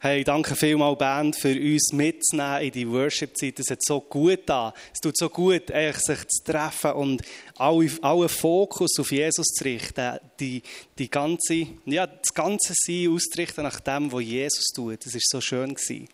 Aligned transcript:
Hey, 0.00 0.22
danke 0.22 0.54
vielmals, 0.54 0.96
Band, 0.96 1.34
für 1.34 1.48
uns 1.52 1.92
mitzunehmen 1.92 2.62
in 2.62 2.70
die 2.70 2.88
Worship-Zeit. 2.88 3.58
Es 3.58 3.68
hat 3.68 3.82
so 3.82 4.00
gut 4.00 4.42
da. 4.46 4.72
Es 4.94 5.00
tut 5.00 5.16
so 5.16 5.28
gut, 5.28 5.72
sich 5.72 6.28
zu 6.28 6.44
treffen 6.44 6.92
und 6.92 7.22
alle, 7.56 7.90
allen 8.02 8.28
Fokus 8.28 8.96
auf 9.00 9.10
Jesus 9.10 9.46
zu 9.46 9.64
richten. 9.64 10.20
Die, 10.38 10.62
die 10.96 11.10
ganze, 11.10 11.66
ja, 11.84 12.06
das 12.06 12.32
ganze 12.32 12.74
Sein 12.76 13.08
auszurichten 13.12 13.64
nach 13.64 13.80
dem, 13.80 14.12
was 14.12 14.22
Jesus 14.22 14.66
tut. 14.66 15.04
Das 15.04 15.14
war 15.14 15.20
so 15.20 15.40
schön. 15.40 15.74
Gewesen. 15.74 16.08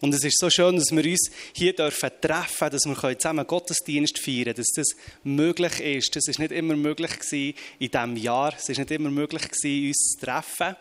Und 0.00 0.14
es 0.14 0.24
ist 0.24 0.38
so 0.38 0.48
schön, 0.48 0.76
dass 0.76 0.90
wir 0.90 1.04
uns 1.04 1.30
hier 1.52 1.74
dürfen 1.74 2.10
treffen 2.22 2.70
dass 2.70 2.86
wir 2.86 3.18
zusammen 3.18 3.46
Gottesdienst 3.46 4.18
feiern 4.18 4.44
können, 4.44 4.56
dass 4.56 4.72
das 4.74 4.88
möglich 5.24 5.80
ist. 5.80 6.16
Das 6.16 6.26
ist 6.26 6.38
nicht 6.38 6.52
immer 6.52 6.74
möglich 6.74 7.18
gewesen 7.18 7.54
in 7.78 7.90
diesem 7.90 8.16
Jahr. 8.16 8.54
Es 8.56 8.70
ist 8.70 8.78
nicht 8.78 8.90
immer 8.92 9.10
möglich 9.10 9.42
gewesen, 9.42 9.88
uns 9.88 10.16
zu 10.18 10.24
treffen. 10.24 10.76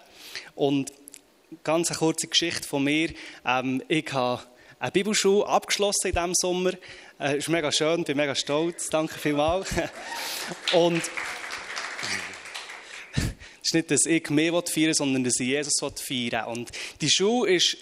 Und 0.55 0.91
ganz 1.63 1.89
eine 1.89 1.99
kurze 1.99 2.27
Geschichte 2.27 2.67
von 2.67 2.83
mir. 2.83 3.11
Ähm, 3.45 3.83
ich 3.87 4.11
habe 4.13 4.43
eine 4.79 4.91
Bibelschule 4.91 5.47
abgeschlossen 5.47 6.07
in 6.07 6.13
diesem 6.13 6.33
Sommer. 6.35 6.71
Äh, 7.19 7.37
ist 7.37 7.49
mega 7.49 7.71
schön, 7.71 8.03
bin 8.03 8.17
mega 8.17 8.35
stolz. 8.35 8.89
Danke 8.89 9.17
vielmals. 9.17 9.69
Und 10.73 11.01
es 13.15 13.23
ist 13.63 13.73
nicht, 13.73 13.91
dass 13.91 14.05
ich 14.05 14.29
mehr 14.29 14.53
feiern 14.65 14.93
sondern 14.93 15.23
dass 15.23 15.39
ich 15.39 15.47
Jesus 15.47 15.79
feiern 15.79 15.97
will. 16.47 16.53
Und 16.53 16.71
die 17.01 17.09
Schule 17.09 17.53
ist 17.53 17.77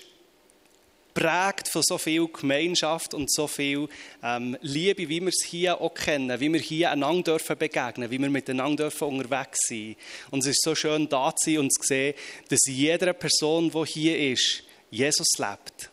prägt 1.14 1.68
von 1.68 1.82
so 1.84 1.98
viel 1.98 2.28
Gemeinschaft 2.28 3.14
und 3.14 3.32
so 3.32 3.48
viel 3.48 3.88
ähm, 4.24 4.58
Liebe, 4.62 5.10
wie 5.10 5.22
wir 5.22 5.30
es 5.30 5.44
hier 5.44 5.80
auch 5.80 5.94
kennen, 5.94 6.40
wie 6.40 6.52
wir 6.52 6.60
hier 6.60 6.92
einander 6.92 7.34
dürfen 7.34 7.58
begegnen, 7.58 8.10
wie 8.10 8.20
wir 8.20 8.30
miteinander 8.30 8.86
dürfen 8.86 9.08
unterwegs 9.08 9.60
sein. 9.68 9.96
Und 10.30 10.40
es 10.40 10.48
ist 10.48 10.64
so 10.64 10.76
schön 10.76 11.08
da 11.10 11.36
zu 11.36 11.52
sein 11.52 11.60
und 11.60 11.74
zu 11.74 11.82
sehen, 11.84 12.14
dass 12.50 12.60
jede 12.68 13.14
Person, 13.14 13.72
die 13.72 13.86
hier 13.86 14.32
ist, 14.32 14.64
Jesus 14.90 15.28
lebt. 15.38 15.90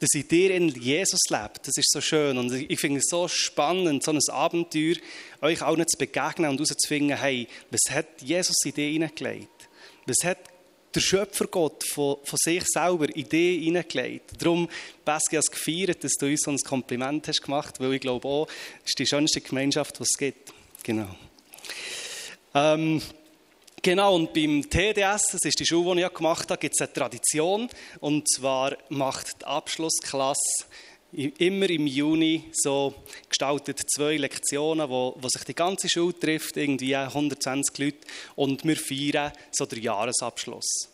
Dass 0.00 0.10
in 0.14 0.28
dir 0.28 0.54
in 0.54 0.68
Jesus 0.68 1.20
lebt. 1.30 1.66
Das 1.66 1.76
ist 1.76 1.90
so 1.90 2.00
schön. 2.00 2.36
Und 2.36 2.52
ich 2.52 2.78
finde 2.78 2.98
es 2.98 3.06
so 3.08 3.28
spannend, 3.28 4.02
so 4.02 4.10
ein 4.10 4.20
Abenteuer, 4.30 4.96
euch 5.40 5.62
allen 5.62 5.86
zu 5.86 5.96
begegnen 5.96 6.50
und 6.50 6.58
herauszufinden, 6.58 7.16
hey, 7.16 7.48
was 7.70 7.94
hat 7.94 8.20
Jesus 8.20 8.56
in 8.64 8.74
dir 8.74 8.88
hineingelegt? 8.88 9.68
Was 10.06 10.24
hat 10.24 10.38
der 10.94 11.00
Schöpfergott 11.00 11.84
von, 11.84 12.16
von 12.24 12.38
sich 12.42 12.64
selber 12.66 13.14
in 13.14 13.26
hineingelegt. 13.28 14.32
Darum, 14.38 14.68
Beski, 15.04 15.36
hast 15.36 15.50
gefeiert, 15.50 16.02
dass 16.04 16.12
du 16.12 16.26
uns 16.26 16.42
so 16.42 16.50
ein 16.50 16.58
Kompliment 16.58 17.26
hast 17.28 17.42
gemacht, 17.42 17.80
weil 17.80 17.94
ich 17.94 18.00
glaube 18.00 18.26
auch, 18.26 18.48
es 18.84 18.90
ist 18.90 18.98
die 18.98 19.06
schönste 19.06 19.40
Gemeinschaft, 19.40 19.98
die 19.98 20.02
es 20.02 20.18
gibt. 20.18 20.52
Genau. 20.82 21.08
Ähm, 22.54 23.02
Genau, 23.84 24.14
und 24.14 24.32
beim 24.32 24.62
TDS, 24.62 25.32
das 25.32 25.44
ist 25.44 25.60
die 25.60 25.66
Schule, 25.66 25.96
die 25.96 26.06
ich 26.06 26.14
gemacht 26.14 26.50
habe, 26.50 26.58
gibt 26.58 26.74
es 26.74 26.80
eine 26.80 26.90
Tradition. 26.90 27.68
Und 28.00 28.26
zwar 28.26 28.78
macht 28.88 29.42
die 29.42 29.44
Abschlussklasse 29.44 30.64
immer 31.14 31.70
im 31.70 31.86
Juni 31.86 32.44
so 32.52 32.94
gestaltet 33.28 33.80
zwei 33.88 34.16
Lektionen, 34.16 34.88
wo, 34.88 35.16
wo 35.20 35.28
sich 35.28 35.44
die 35.44 35.54
ganze 35.54 35.88
Schule 35.88 36.18
trifft, 36.18 36.56
irgendwie 36.56 36.96
120 36.96 37.78
Leute, 37.78 37.98
und 38.36 38.64
wir 38.64 38.76
feiern 38.76 39.32
so 39.52 39.66
den 39.66 39.82
Jahresabschluss. 39.82 40.90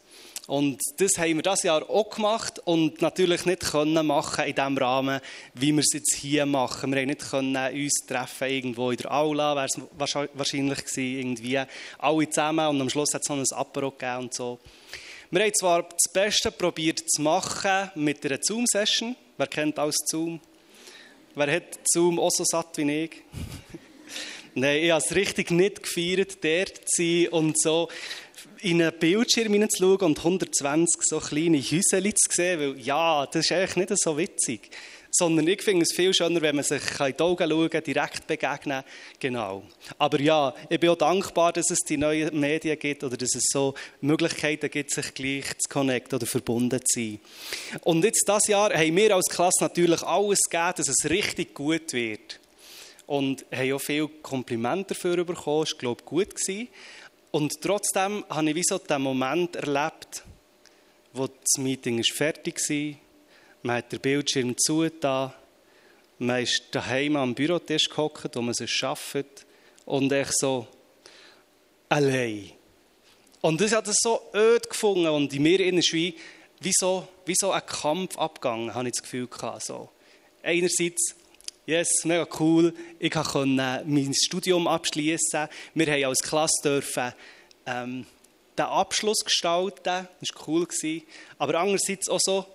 Und 0.46 0.80
das 0.96 1.16
haben 1.16 1.36
wir 1.36 1.42
das 1.42 1.62
Jahr 1.62 1.88
auch 1.88 2.10
gemacht 2.10 2.60
und 2.64 3.00
natürlich 3.00 3.46
nicht 3.46 3.60
können 3.60 4.04
machen 4.04 4.46
in 4.46 4.54
dem 4.56 4.76
Rahmen, 4.76 5.20
wie 5.54 5.72
wir 5.72 5.78
es 5.78 5.92
jetzt 5.92 6.14
hier 6.16 6.44
machen. 6.44 6.92
Wir 6.92 7.02
haben 7.02 7.06
nicht 7.06 7.30
können 7.30 7.56
uns 7.56 8.04
treffen 8.04 8.48
irgendwo 8.48 8.90
in 8.90 8.96
der 8.96 9.12
Aula, 9.14 9.54
wäre 9.54 9.66
es 9.66 10.14
wahrscheinlich 10.34 10.84
gewesen, 10.84 11.18
irgendwie 11.18 11.60
alle 11.98 12.28
zusammen 12.28 12.66
und 12.66 12.80
am 12.80 12.90
Schluss 12.90 13.14
hat 13.14 13.22
es 13.22 13.28
noch 13.28 13.36
ein 13.36 13.44
Apero 13.52 13.92
gegeben 13.92 14.24
und 14.24 14.34
so. 14.34 14.58
Wir 15.30 15.44
haben 15.44 15.54
zwar 15.54 15.82
das 15.84 16.12
Beste 16.12 16.50
probiert 16.50 17.08
zu 17.08 17.22
machen 17.22 17.92
mit 17.94 18.26
einer 18.26 18.38
Zoom-Session, 18.42 19.14
Wer 19.40 19.46
kennt 19.46 19.78
alles 19.78 19.96
Zoom? 20.04 20.38
Wer 21.34 21.50
hat 21.50 21.78
Zoom 21.90 22.18
auch 22.18 22.30
so 22.30 22.44
satt 22.44 22.76
wie 22.76 23.04
ich? 23.04 23.22
Nein, 24.54 24.84
ich 24.84 24.90
habe 24.90 25.02
es 25.02 25.14
richtig 25.14 25.50
nicht 25.50 25.82
gefeiert, 25.82 26.44
dort 26.44 26.86
zu 26.86 27.02
sein 27.02 27.28
und 27.28 27.58
so 27.58 27.88
in 28.60 28.82
einen 28.82 28.98
Bildschirm 28.98 29.54
hineinzuschauen 29.54 30.00
und 30.00 30.18
120 30.18 31.00
so 31.04 31.20
kleine 31.20 31.56
Häuser 31.56 32.02
zu 32.02 32.12
sehen, 32.28 32.60
weil 32.60 32.80
ja, 32.80 33.24
das 33.24 33.46
ist 33.46 33.52
eigentlich 33.52 33.76
nicht 33.76 33.98
so 33.98 34.18
witzig. 34.18 34.68
Sondern 35.10 35.48
ich 35.48 35.62
finde 35.62 35.82
es 35.82 35.92
viel 35.92 36.14
schöner, 36.14 36.40
wenn 36.40 36.54
man 36.54 36.64
sich 36.64 36.82
in 37.00 37.14
die 37.16 37.22
Augen 37.22 37.50
schauen 37.50 37.82
direkt 37.84 38.26
begegnen 38.26 38.84
Genau. 39.18 39.64
Aber 39.98 40.20
ja, 40.20 40.54
ich 40.68 40.78
bin 40.78 40.90
auch 40.90 40.96
dankbar, 40.96 41.52
dass 41.52 41.70
es 41.70 41.80
die 41.80 41.96
neuen 41.96 42.38
Medien 42.38 42.78
gibt 42.78 43.02
oder 43.02 43.16
dass 43.16 43.34
es 43.34 43.44
so 43.48 43.74
Möglichkeiten 44.00 44.70
gibt, 44.70 44.92
sich 44.92 45.12
gleich 45.14 45.46
zu 45.58 45.68
connecten 45.68 46.16
oder 46.16 46.26
verbunden 46.26 46.80
zu 46.84 47.00
sein. 47.00 47.20
Und 47.82 48.04
jetzt 48.04 48.24
dieses 48.26 48.46
Jahr 48.46 48.72
haben 48.72 48.96
wir 48.96 49.14
als 49.14 49.26
Klasse 49.26 49.62
natürlich 49.62 50.02
alles 50.02 50.40
gegeben, 50.48 50.74
dass 50.76 50.88
es 50.88 51.10
richtig 51.10 51.54
gut 51.54 51.92
wird. 51.92 52.38
Und 53.06 53.44
haben 53.52 53.72
auch 53.72 53.80
viele 53.80 54.08
Komplimente 54.22 54.94
dafür 54.94 55.24
bekommen. 55.24 55.64
Das 55.64 55.72
war, 55.72 55.78
glaube 55.78 56.00
ich, 56.00 56.06
gut. 56.06 56.36
Gewesen. 56.36 56.68
Und 57.32 57.60
trotzdem 57.60 58.24
habe 58.28 58.50
ich 58.50 58.56
wie 58.56 58.62
so 58.62 58.78
den 58.78 59.02
Moment 59.02 59.56
erlebt, 59.56 60.24
wo 61.12 61.26
das 61.26 61.58
Meeting 61.58 62.02
fertig 62.04 62.60
war 62.68 63.09
man 63.62 63.76
hat 63.76 63.92
den 63.92 64.00
Bildschirm 64.00 64.56
zugetan. 64.56 65.32
Man 66.18 66.42
ist 66.42 66.64
daheim 66.72 67.16
am 67.16 67.34
Bürotisch 67.34 67.88
gehockt, 67.88 68.36
wo 68.36 68.42
man 68.42 68.54
es 68.58 68.82
arbeitet. 68.82 69.46
Und 69.84 70.12
ich 70.12 70.28
so 70.32 70.66
allein. 71.88 72.52
Und 73.40 73.60
das 73.60 73.72
hat 73.72 73.88
es 73.88 73.96
so 74.00 74.20
öd 74.34 74.68
gefunden. 74.68 75.08
Und 75.08 75.32
in 75.32 75.42
mir 75.42 75.60
ist 75.60 75.92
wie, 75.92 76.14
wie, 76.60 76.72
so, 76.74 77.08
wie 77.24 77.34
so 77.36 77.52
ein 77.52 77.64
Kampf 77.64 78.18
abgegangen, 78.18 78.74
habe 78.74 78.88
ich 78.88 78.92
das 78.92 79.02
Gefühl 79.02 79.26
gehabt. 79.26 79.64
So. 79.64 79.88
Einerseits, 80.42 81.14
yes, 81.66 82.04
mega 82.04 82.26
cool, 82.38 82.74
ich 82.98 83.10
konnte 83.10 83.84
mein 83.86 84.14
Studium 84.14 84.68
abschließen. 84.68 85.48
Wir 85.74 85.86
haben 85.86 86.04
als 86.04 86.22
Klasse 86.22 86.62
dürfen, 86.62 87.12
ähm, 87.66 88.06
den 88.58 88.66
Abschluss 88.66 89.24
gestalten. 89.24 89.82
Das 89.84 90.28
war 90.34 90.48
cool. 90.48 90.66
Aber 91.38 91.54
andererseits 91.60 92.08
auch 92.08 92.20
so, 92.20 92.46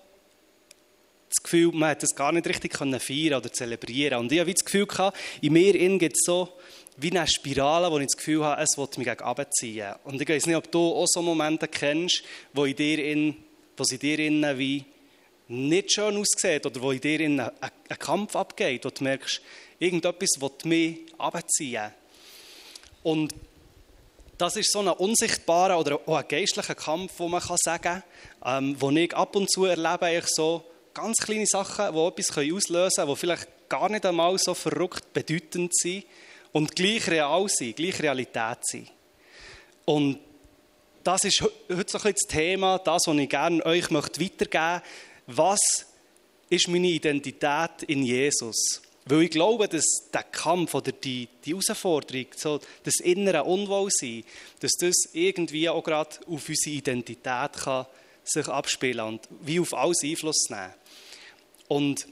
das 1.38 1.44
Gefühl, 1.44 1.72
man 1.73 1.90
hat 1.90 2.03
das 2.03 2.16
gar 2.16 2.31
nicht 2.31 2.47
richtig 2.47 2.78
feiern 2.78 3.40
oder 3.40 3.51
zelebrieren 3.51 4.19
Und 4.19 4.31
ich 4.31 4.40
habe 4.40 4.53
das 4.53 4.66
Gefühl, 4.66 4.85
gehabt, 4.85 5.18
in 5.41 5.53
mir 5.53 5.73
gibt 5.97 6.16
es 6.16 6.25
so 6.25 6.50
wie 6.97 7.12
eine 7.12 7.28
Spirale, 7.28 7.91
wo 7.91 8.00
ich 8.00 8.07
das 8.07 8.18
Gefühl 8.18 8.44
habe, 8.44 8.62
es 8.62 8.78
will 8.78 8.88
mich 8.97 9.07
gegen 9.07 9.23
runterziehen. 9.23 9.96
Und 10.03 10.22
ich 10.22 10.29
weiß 10.29 10.46
nicht, 10.46 10.56
ob 10.56 10.72
du 10.72 10.94
auch 10.94 11.07
so 11.07 11.22
Momente 11.22 11.68
kennst, 11.68 12.23
wo, 12.53 12.66
in 12.66 12.75
dir 12.75 13.03
in, 13.03 13.35
wo 13.75 13.84
sie 13.84 13.97
dir 13.97 14.19
innen 14.19 14.57
wie 14.57 14.85
nicht 15.47 15.91
schön 15.91 16.18
aussieht 16.18 16.66
oder 16.66 16.81
wo 16.81 16.91
in 16.91 17.01
dir 17.01 17.19
ein, 17.19 17.40
ein 17.40 18.00
Kampf 18.00 18.35
abgeht, 18.35 18.85
wo 18.85 18.90
du 18.90 19.03
merkst, 19.03 19.41
irgendetwas 19.78 20.40
will 20.40 20.52
mich 20.63 21.00
runterziehen. 21.19 21.91
Und 23.03 23.35
das 24.38 24.56
ist 24.56 24.72
so 24.72 24.79
ein 24.79 24.88
unsichtbarer 24.88 25.79
oder 25.79 26.00
auch 26.06 26.17
ein 26.17 26.28
geistlicher 26.28 26.75
Kampf, 26.75 27.13
wo 27.17 27.28
man 27.28 27.41
kann 27.41 27.57
sagen 27.63 28.03
kann, 28.41 28.63
ähm, 28.66 28.75
wo 28.79 28.90
ich 28.91 29.16
ab 29.16 29.35
und 29.35 29.50
zu 29.50 29.66
erlebe, 29.66 30.12
ich 30.12 30.25
so, 30.28 30.63
ganz 30.95 31.17
kleine 31.17 31.45
Sachen, 31.45 31.94
die 31.94 32.00
etwas 32.00 32.38
auslösen 32.38 32.95
können, 32.95 33.09
die 33.09 33.16
vielleicht 33.16 33.69
gar 33.69 33.89
nicht 33.89 34.06
einmal 34.06 34.38
so 34.39 34.56
verrückt 34.56 35.13
bedeutend 35.13 35.75
sind 35.75 36.06
und 36.53 36.75
gleich 36.75 37.07
real 37.07 37.47
sind, 37.47 37.75
gleich 37.75 38.01
Realität 38.01 38.59
sind. 38.63 38.91
Und 39.84 40.19
das 41.03 41.25
ist 41.25 41.41
heute 41.41 41.91
so 41.91 42.00
ein 42.00 42.13
das 42.13 42.28
Thema, 42.28 42.79
das, 42.79 43.03
was 43.05 43.17
ich 43.17 43.29
gerne 43.29 43.63
euch 43.66 43.91
weitergeben 43.91 44.41
möchte. 44.47 44.81
Was 45.28 45.85
ist 46.50 46.67
meine 46.67 46.88
Identität 46.88 47.84
in 47.88 48.03
Jesus? 48.03 48.81
Weil 49.05 49.23
ich 49.23 49.31
glaube, 49.31 49.67
dass 49.67 49.85
der 50.11 50.23
Kampf 50.23 50.73
oder 50.73 50.91
die, 50.91 51.28
die 51.44 51.51
Herausforderung, 51.51 52.25
so 52.35 52.59
das 52.84 52.95
innere 53.03 53.44
Unwohlsein, 53.44 54.23
dass 54.61 54.72
das 54.79 54.95
irgendwie 55.13 55.69
auch 55.69 55.84
gerade 55.84 56.16
auf 56.28 56.50
unsere 56.50 56.75
Identität 56.75 57.53
kann 57.53 57.85
sich 58.25 58.47
abspielen 58.47 59.05
und 59.05 59.28
wie 59.41 59.59
auf 59.59 59.73
alles 59.73 60.03
Einfluss 60.03 60.49
nehmen. 60.49 60.73
Und 61.67 62.08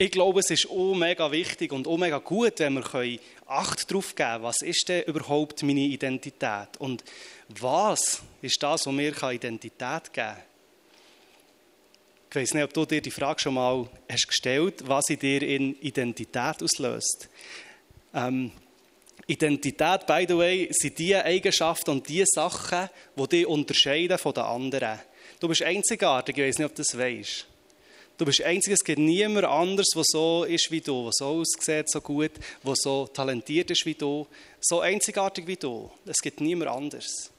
ich 0.00 0.10
glaube, 0.10 0.40
es 0.40 0.50
ist 0.50 0.70
auch 0.70 0.94
mega 0.94 1.30
wichtig 1.32 1.72
und 1.72 1.88
auch 1.88 1.98
mega 1.98 2.18
gut, 2.18 2.60
wenn 2.60 2.74
wir 2.74 3.18
Acht 3.46 3.90
darauf 3.90 4.14
geben 4.14 4.28
können, 4.30 4.42
was 4.44 4.62
ist 4.62 4.88
denn 4.88 5.04
überhaupt 5.04 5.62
meine 5.62 5.80
Identität 5.80 6.76
und 6.78 7.02
was 7.48 8.22
ist 8.42 8.62
das, 8.62 8.86
was 8.86 8.92
mir 8.92 9.12
Identität 9.22 10.12
geben 10.12 10.12
kann. 10.12 10.36
Ich 12.30 12.36
weiß 12.36 12.54
nicht, 12.54 12.64
ob 12.64 12.74
du 12.74 12.84
dir 12.84 13.00
die 13.00 13.10
Frage 13.10 13.40
schon 13.40 13.54
mal 13.54 13.88
hast 14.08 14.28
gestellt 14.28 14.86
was 14.86 15.08
in 15.08 15.18
dir 15.18 15.42
in 15.42 15.80
Identität 15.80 16.62
auslöst. 16.62 17.28
Ähm, 18.12 18.52
Identität, 19.26 20.06
by 20.06 20.26
the 20.28 20.36
way, 20.36 20.68
sind 20.70 20.98
die 20.98 21.16
Eigenschaften 21.16 21.90
und 21.90 22.08
die 22.08 22.24
Sachen, 22.26 22.88
die 23.16 23.28
dich 23.28 23.46
unterscheiden 23.46 24.18
von 24.18 24.34
den 24.34 24.44
anderen. 24.44 25.00
Du 25.40 25.48
bist 25.48 25.62
einzigartig, 25.62 26.36
ich 26.36 26.44
weiß 26.44 26.58
nicht, 26.58 26.66
ob 26.66 26.74
du 26.74 26.82
das 26.82 26.98
weißt. 26.98 27.46
Du 28.18 28.24
bist 28.24 28.42
einzig, 28.42 28.72
es 28.72 28.82
gibt 28.82 28.98
niemand 28.98 29.46
anders, 29.46 29.86
der 29.94 30.02
so 30.04 30.42
ist 30.42 30.72
wie 30.72 30.80
du, 30.80 31.04
der 31.04 31.12
so 31.12 31.26
aussieht, 31.26 31.88
so 31.88 32.00
gut, 32.00 32.32
der 32.64 32.74
so 32.74 33.06
talentiert 33.06 33.70
ist 33.70 33.86
wie 33.86 33.94
du, 33.94 34.26
so 34.60 34.80
einzigartig 34.80 35.46
wie 35.46 35.54
du. 35.54 35.88
Es 36.04 36.16
gibt 36.16 36.40
niemand 36.40 36.72
anders. 36.72 37.30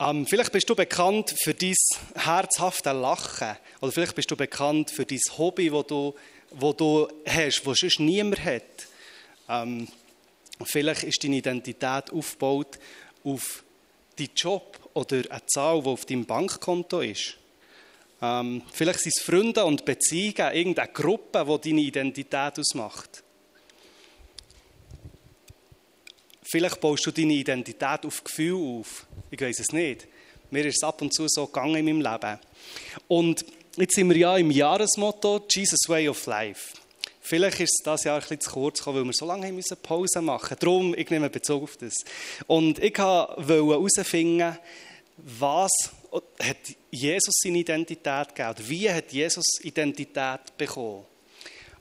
Ähm, 0.00 0.26
vielleicht 0.26 0.50
bist 0.50 0.68
du 0.68 0.74
bekannt 0.74 1.32
für 1.40 1.54
dein 1.54 1.74
herzhafte 2.16 2.90
Lachen. 2.90 3.56
Oder 3.80 3.92
vielleicht 3.92 4.16
bist 4.16 4.30
du 4.32 4.36
bekannt 4.36 4.90
für 4.90 5.06
dein 5.06 5.20
Hobby, 5.38 5.70
das 5.70 5.86
du, 5.86 6.14
wo 6.50 6.72
du 6.72 7.06
hast, 7.26 7.62
das 7.64 7.78
sonst 7.78 8.00
niemand 8.00 8.44
hat. 8.44 8.62
Ähm, 9.48 9.86
vielleicht 10.64 11.04
ist 11.04 11.22
deine 11.22 11.36
Identität 11.36 12.10
aufgebaut 12.10 12.80
auf 13.22 13.62
deinen 14.20 14.34
Job 14.36 14.78
oder 14.94 15.22
eine 15.30 15.46
Zahl, 15.46 15.82
die 15.82 15.88
auf 15.88 16.04
deinem 16.04 16.26
Bankkonto 16.26 17.00
ist. 17.00 17.36
Ähm, 18.22 18.62
vielleicht 18.72 19.00
sind 19.00 19.12
es 19.16 19.22
Freunde 19.22 19.64
und 19.64 19.84
Beziehungen, 19.84 20.54
irgendeine 20.54 20.92
Gruppe, 20.92 21.44
die 21.44 21.70
deine 21.70 21.80
Identität 21.80 22.58
ausmacht. 22.58 23.22
Vielleicht 26.42 26.80
baust 26.80 27.06
du 27.06 27.12
deine 27.12 27.32
Identität 27.32 28.04
auf 28.04 28.24
Gefühl 28.24 28.80
auf. 28.80 29.06
Ich 29.30 29.40
weiß 29.40 29.60
es 29.60 29.72
nicht. 29.72 30.08
Mir 30.50 30.66
ist 30.66 30.78
es 30.78 30.82
ab 30.82 31.00
und 31.00 31.14
zu 31.14 31.28
so 31.28 31.46
gegangen 31.46 31.76
in 31.76 31.84
meinem 31.84 32.00
Leben. 32.00 32.38
Und 33.06 33.44
jetzt 33.76 33.94
sind 33.94 34.08
wir 34.08 34.16
ja 34.16 34.36
im 34.36 34.50
Jahresmotto 34.50 35.46
Jesus 35.48 35.78
Way 35.86 36.08
of 36.08 36.26
Life. 36.26 36.79
Vielleicht 37.30 37.60
ist 37.60 37.82
das 37.84 38.02
Jahr 38.02 38.18
bisschen 38.18 38.40
zu 38.40 38.50
kurz 38.50 38.78
gekommen, 38.78 38.98
weil 38.98 39.04
wir 39.04 39.12
so 39.12 39.24
lange 39.24 39.46
haben 39.46 39.54
müssen 39.54 39.76
Pause 39.80 40.20
machen 40.20 40.48
mussten. 40.50 40.56
Darum, 40.58 40.94
ich 40.98 41.10
nehme 41.10 41.30
Bezug 41.30 41.62
auf 41.62 41.76
das. 41.76 41.94
Und 42.48 42.80
ich 42.80 42.98
wollte 42.98 43.44
herausfinden, 43.46 44.58
was 45.16 45.70
hat 46.42 46.56
Jesus 46.90 47.34
seine 47.40 47.58
Identität 47.58 48.34
gegeben? 48.34 48.50
Oder 48.50 48.68
wie 48.68 48.90
hat 48.90 49.12
Jesus 49.12 49.44
Identität 49.62 50.40
bekommen? 50.58 51.06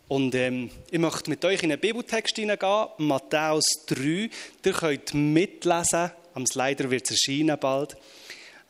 Und 0.07 0.35
ähm, 0.35 0.69
ich 0.91 0.99
möchte 0.99 1.31
mit 1.31 1.43
euch 1.43 1.63
in 1.63 1.71
einen 1.71 1.81
Bibeltext 1.81 2.35
hineingehen, 2.35 2.89
Matthäus 2.99 3.65
3. 3.87 4.29
Ihr 4.63 4.73
könnt 4.73 5.15
mitlesen, 5.15 6.11
am 6.35 6.45
Slider 6.45 6.91
wird 6.91 7.09
es 7.09 7.25
erscheinen 7.25 7.59
bald. 7.59 7.97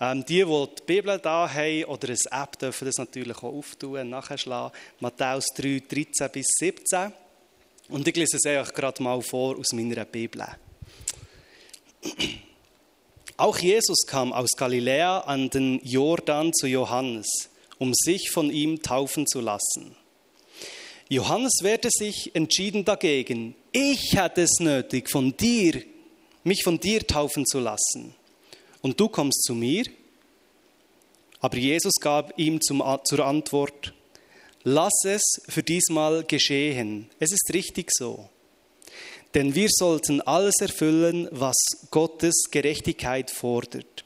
Ähm, 0.01 0.23
die, 0.25 0.45
die 0.45 0.65
die 0.77 0.83
Bibel 0.85 1.19
da 1.19 1.49
haben 1.49 1.83
oder 1.85 2.07
eine 2.07 2.43
App, 2.43 2.57
dürfen 2.57 2.85
das 2.85 2.97
natürlich 2.97 3.37
auch 3.37 3.43
auftun, 3.43 3.99
und 3.99 4.09
nachschlagen. 4.09 4.77
Matthäus 4.99 5.45
3, 5.55 5.83
13 5.89 6.29
bis 6.31 6.47
17. 6.57 7.11
Und 7.89 8.07
ich 8.07 8.15
lese 8.15 8.37
es 8.37 8.45
euch 8.45 8.73
gerade 8.73 9.03
mal 9.03 9.21
vor 9.21 9.57
aus 9.57 9.73
meiner 9.73 10.05
Bibel. 10.05 10.45
Auch 13.37 13.57
Jesus 13.57 14.05
kam 14.05 14.33
aus 14.33 14.49
Galiläa 14.57 15.19
an 15.19 15.49
den 15.49 15.79
Jordan 15.83 16.53
zu 16.53 16.67
Johannes, 16.67 17.49
um 17.77 17.93
sich 17.93 18.31
von 18.31 18.51
ihm 18.51 18.81
taufen 18.81 19.25
zu 19.27 19.39
lassen. 19.39 19.95
Johannes 21.07 21.59
wehrte 21.61 21.89
sich 21.89 22.35
entschieden 22.35 22.83
dagegen. 22.83 23.55
Ich 23.71 24.17
hatte 24.17 24.41
es 24.41 24.59
nötig, 24.59 25.09
von 25.09 25.35
dir, 25.37 25.81
mich 26.43 26.63
von 26.63 26.79
dir 26.79 27.07
taufen 27.07 27.45
zu 27.45 27.59
lassen. 27.59 28.13
Und 28.81 28.99
du 28.99 29.09
kommst 29.09 29.43
zu 29.43 29.53
mir? 29.53 29.85
Aber 31.39 31.57
Jesus 31.57 31.93
gab 32.01 32.37
ihm 32.37 32.61
zum, 32.61 32.83
zur 33.03 33.25
Antwort, 33.25 33.93
lass 34.63 34.93
es 35.05 35.23
für 35.47 35.63
diesmal 35.63 36.23
geschehen. 36.23 37.09
Es 37.19 37.31
ist 37.31 37.53
richtig 37.53 37.89
so. 37.91 38.29
Denn 39.33 39.55
wir 39.55 39.67
sollten 39.69 40.21
alles 40.21 40.55
erfüllen, 40.59 41.27
was 41.31 41.55
Gottes 41.91 42.45
Gerechtigkeit 42.51 43.31
fordert. 43.31 44.03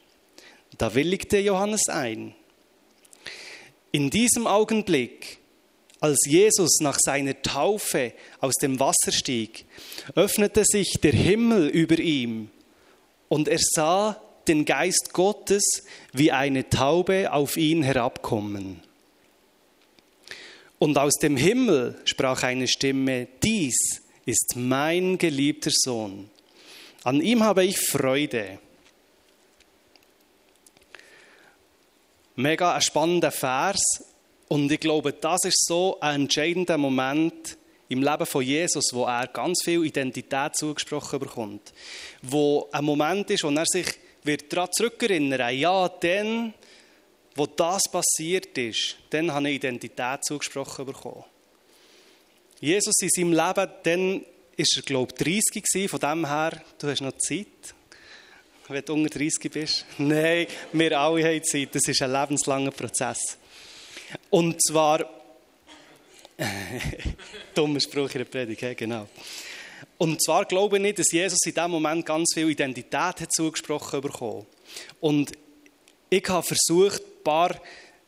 Da 0.76 0.94
willigte 0.94 1.38
Johannes 1.38 1.88
ein. 1.88 2.34
In 3.90 4.10
diesem 4.10 4.46
Augenblick 4.46 5.38
als 6.04 6.26
Jesus 6.26 6.80
nach 6.80 6.98
seiner 7.02 7.40
Taufe 7.40 8.12
aus 8.40 8.52
dem 8.60 8.78
Wasser 8.78 9.10
stieg, 9.10 9.64
öffnete 10.14 10.62
sich 10.66 10.98
der 11.02 11.12
Himmel 11.12 11.68
über 11.68 11.98
ihm 11.98 12.50
und 13.30 13.48
er 13.48 13.58
sah 13.58 14.20
den 14.48 14.64
Geist 14.64 15.12
Gottes 15.12 15.84
wie 16.12 16.32
eine 16.32 16.68
Taube 16.68 17.32
auf 17.32 17.56
ihn 17.56 17.82
herabkommen. 17.82 18.80
Und 20.78 20.98
aus 20.98 21.14
dem 21.14 21.36
Himmel 21.36 22.00
sprach 22.04 22.42
eine 22.42 22.68
Stimme, 22.68 23.28
dies 23.42 24.02
ist 24.26 24.54
mein 24.56 25.18
geliebter 25.18 25.70
Sohn. 25.72 26.30
An 27.04 27.20
ihm 27.20 27.42
habe 27.42 27.64
ich 27.64 27.78
Freude. 27.78 28.58
Mega 32.36 32.74
ein 32.74 32.82
spannender 32.82 33.30
Vers, 33.30 33.82
und 34.48 34.70
ich 34.70 34.80
glaube, 34.80 35.12
das 35.12 35.44
ist 35.44 35.66
so 35.66 35.98
ein 36.00 36.22
entscheidender 36.22 36.78
Moment 36.78 37.56
im 37.88 38.02
Leben 38.02 38.26
von 38.26 38.42
Jesus, 38.42 38.92
wo 38.92 39.04
er 39.04 39.26
ganz 39.26 39.62
viel 39.62 39.84
Identität 39.84 40.56
zugesprochen 40.56 41.18
bekommt. 41.18 41.72
Wo 42.22 42.68
ein 42.72 42.84
Moment 42.84 43.30
ist, 43.30 43.44
wo 43.44 43.50
er 43.50 43.66
sich 43.66 43.86
wird 44.24 44.52
daran 44.52 44.72
zurückerinnern 44.72 45.54
ja, 45.56 45.88
dann, 45.88 46.54
wo 47.34 47.46
das 47.46 47.82
passiert 47.90 48.56
ist, 48.58 48.96
dann 49.10 49.32
habe 49.32 49.50
ich 49.50 49.56
Identität 49.56 50.24
zugesprochen 50.24 50.86
bekommen. 50.86 51.24
Jesus 52.60 52.94
in 53.02 53.10
seinem 53.10 53.32
Leben, 53.32 53.70
dann 53.82 54.20
war 54.20 54.66
er, 54.76 54.82
glaube 54.82 55.12
ich, 55.12 55.24
30 55.24 55.62
gewesen, 55.62 55.88
von 55.88 56.00
dem 56.00 56.26
her, 56.26 56.62
du 56.78 56.88
hast 56.88 57.00
noch 57.02 57.16
Zeit, 57.18 57.46
wenn 58.68 58.84
du 58.84 58.94
unter 58.94 59.18
30 59.18 59.50
bist. 59.50 59.84
Nein, 59.98 60.46
wir 60.72 60.98
alle 60.98 61.24
haben 61.24 61.44
Zeit, 61.44 61.74
das 61.74 61.86
ist 61.86 62.00
ein 62.00 62.12
lebenslanger 62.12 62.70
Prozess. 62.70 63.36
Und 64.30 64.62
zwar, 64.62 65.08
dummer 67.54 67.80
Spruch 67.80 68.10
in 68.14 68.18
der 68.18 68.24
Predigt, 68.24 68.78
genau. 68.78 69.08
Und 69.98 70.22
zwar 70.22 70.44
glaube 70.44 70.76
ich 70.76 70.82
nicht, 70.82 70.98
dass 70.98 71.12
Jesus 71.12 71.38
in 71.44 71.54
diesem 71.54 71.70
Moment 71.70 72.04
ganz 72.04 72.34
viel 72.34 72.50
Identität 72.50 72.94
hat 73.20 73.32
zugesprochen 73.32 74.00
bekommen. 74.00 74.46
Und 75.00 75.32
ich 76.10 76.28
habe 76.28 76.46
versucht, 76.46 77.00
ein 77.00 77.22
paar, 77.22 77.60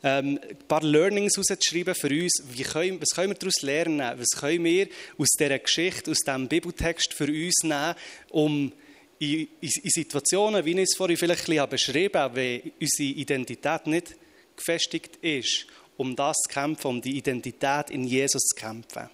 ähm, 0.03 0.41
ein 0.43 0.56
paar 0.69 0.83
Learnings 0.83 1.35
herauszuschreiben 1.37 1.94
für 1.94 2.09
uns. 2.09 2.43
Wie 2.50 2.62
können, 2.62 3.00
was 3.00 3.11
können 3.11 3.31
wir 3.31 3.38
daraus 3.38 3.62
lernen? 3.62 4.19
Was 4.19 4.41
können 4.41 4.65
wir 4.65 4.88
aus 5.19 5.29
dieser 5.38 5.59
Geschichte, 5.59 6.11
aus 6.11 6.19
diesem 6.19 6.49
Bibeltext 6.49 7.15
für 7.15 7.29
uns 7.29 7.62
nehmen, 7.62 7.94
um 8.31 8.73
in, 9.19 9.31
in, 9.31 9.49
in 9.61 9.91
Situationen, 9.91 10.65
wie 10.65 10.73
ich 10.73 10.91
es 10.91 10.97
vorhin 10.97 11.17
vielleicht 11.17 11.49
ein 11.49 11.69
beschrieben 11.69 12.21
habe, 12.21 12.37
wenn 12.37 12.73
unsere 12.81 13.09
Identität 13.09 13.87
nicht 13.87 14.17
gefestigt 14.56 15.17
ist, 15.23 15.67
um 15.97 16.15
das 16.15 16.37
zu 16.37 16.53
kämpfen, 16.53 16.89
um 16.89 17.00
die 17.00 17.17
Identität 17.17 17.91
in 17.91 18.05
Jesus 18.05 18.43
zu 18.43 18.56
kämpfen. 18.56 19.09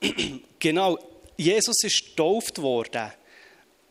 genau, 0.58 0.98
Jesus 1.36 1.82
ist 1.82 2.04
getauft 2.10 2.60
worden. 2.60 3.12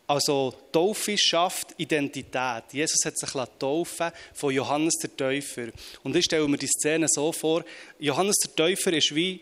Also 0.06 0.52
Taufe 0.70 1.16
schafft 1.16 1.74
Identität. 1.78 2.64
Jesus 2.72 3.04
hat 3.04 3.18
sich 3.18 3.30
taufen 3.58 4.10
von 4.34 4.52
Johannes 4.52 4.94
der 5.02 5.16
Täufer. 5.16 5.68
Und 6.02 6.14
ich 6.14 6.24
stelle 6.24 6.46
mir 6.46 6.58
die 6.58 6.66
Szene 6.66 7.06
so 7.08 7.32
vor, 7.32 7.64
Johannes 7.98 8.36
der 8.36 8.54
Täufer 8.54 8.92
ist 8.92 9.14
wie 9.14 9.40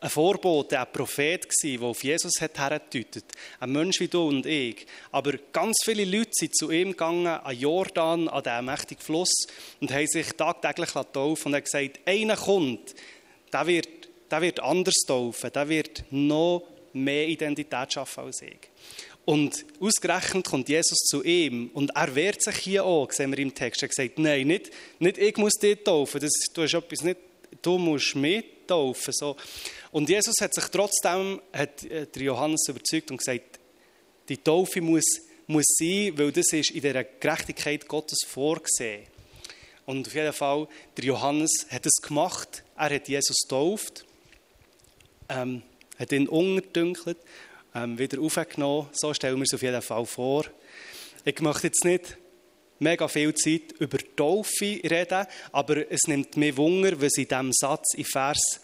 ein 0.00 0.10
Vorbote, 0.10 0.78
ein 0.78 0.86
Prophet 0.92 1.46
der 1.62 1.82
auf 1.82 2.04
Jesus 2.04 2.40
hat 2.40 2.58
hergedeutet. 2.58 3.24
Ein 3.60 3.72
Mensch 3.72 4.00
wie 4.00 4.08
du 4.08 4.28
und 4.28 4.46
ich. 4.46 4.86
Aber 5.10 5.32
ganz 5.52 5.78
viele 5.84 6.04
Leute 6.04 6.30
sind 6.32 6.56
zu 6.56 6.70
ihm 6.70 6.90
gegangen, 6.92 7.26
an 7.26 7.56
Jordan, 7.56 8.28
an 8.28 8.42
den 8.42 8.64
mächtigen 8.64 9.02
Fluss, 9.02 9.46
und 9.80 9.92
haben 9.92 10.06
sich 10.06 10.32
tagtäglich 10.32 10.90
taufen 10.90 11.48
und 11.48 11.54
haben 11.54 11.64
gesagt, 11.64 12.00
einer 12.04 12.36
kommt, 12.36 12.94
der 13.52 13.66
wird, 13.66 13.88
der 14.30 14.40
wird 14.40 14.60
anders 14.60 15.02
taufen, 15.06 15.50
der 15.52 15.68
wird 15.68 16.04
noch 16.10 16.62
mehr 16.92 17.28
Identität 17.28 17.92
schaffen 17.92 18.24
als 18.24 18.42
ich. 18.42 18.58
Und 19.24 19.66
ausgerechnet 19.78 20.46
kommt 20.46 20.68
Jesus 20.68 20.98
zu 21.00 21.22
ihm 21.22 21.70
und 21.74 21.90
er 21.94 22.14
wehrt 22.14 22.42
sich 22.42 22.56
hier 22.56 22.84
auch, 22.84 23.12
sehen 23.12 23.30
wir 23.30 23.38
im 23.40 23.54
Text. 23.54 23.82
Er 23.82 23.90
sagt, 23.92 24.18
nein, 24.18 24.46
nicht, 24.46 24.70
nicht 24.98 25.18
ich 25.18 25.36
muss 25.36 25.52
dich 25.54 25.84
taufen, 25.84 26.20
das, 26.20 26.32
du, 26.54 26.62
hast 26.62 26.72
etwas 26.74 27.02
nicht, 27.02 27.18
du 27.60 27.76
musst 27.76 28.16
mich 28.16 28.44
taufen. 28.66 29.12
So. 29.12 29.36
Und 29.92 30.08
Jesus 30.08 30.34
hat 30.40 30.54
sich 30.54 30.64
trotzdem, 30.64 31.42
hat 31.52 31.82
der 31.82 32.22
Johannes 32.22 32.68
überzeugt 32.68 33.10
und 33.10 33.18
gesagt, 33.18 33.58
die 34.28 34.38
Taufe 34.38 34.80
muss, 34.80 35.04
muss 35.46 35.66
sein, 35.78 36.12
weil 36.16 36.32
das 36.32 36.52
ist 36.52 36.70
in 36.70 36.82
der 36.82 37.04
Gerechtigkeit 37.04 37.86
Gottes 37.86 38.20
vorgesehen. 38.26 39.04
Und 39.84 40.06
auf 40.06 40.14
jeden 40.14 40.32
Fall, 40.32 40.68
der 40.96 41.04
Johannes 41.04 41.66
hat 41.70 41.86
es 41.86 42.00
gemacht. 42.02 42.62
Er 42.76 42.94
hat 42.94 43.08
Jesus 43.08 43.38
getauft, 43.42 44.04
ähm, 45.30 45.62
hat 45.98 46.12
ihn 46.12 46.28
unterdünkelt, 46.28 47.18
ähm, 47.74 47.98
wieder 47.98 48.20
aufgenommen. 48.20 48.88
So 48.92 49.12
stellen 49.14 49.36
wir 49.36 49.44
es 49.44 49.54
auf 49.54 49.62
jeden 49.62 49.82
Fall 49.82 50.06
vor. 50.06 50.44
Ich 51.24 51.40
möchte 51.40 51.66
jetzt 51.66 51.84
nicht 51.84 52.16
mega 52.78 53.08
viel 53.08 53.34
Zeit 53.34 53.72
über 53.78 53.98
Taufe 54.16 54.80
reden, 54.84 55.26
aber 55.52 55.90
es 55.90 56.02
nimmt 56.06 56.36
mir 56.36 56.56
Wunder, 56.56 57.00
was 57.00 57.16
in 57.16 57.28
diesem 57.28 57.52
Satz 57.52 57.94
in 57.94 58.04
Vers 58.04 58.60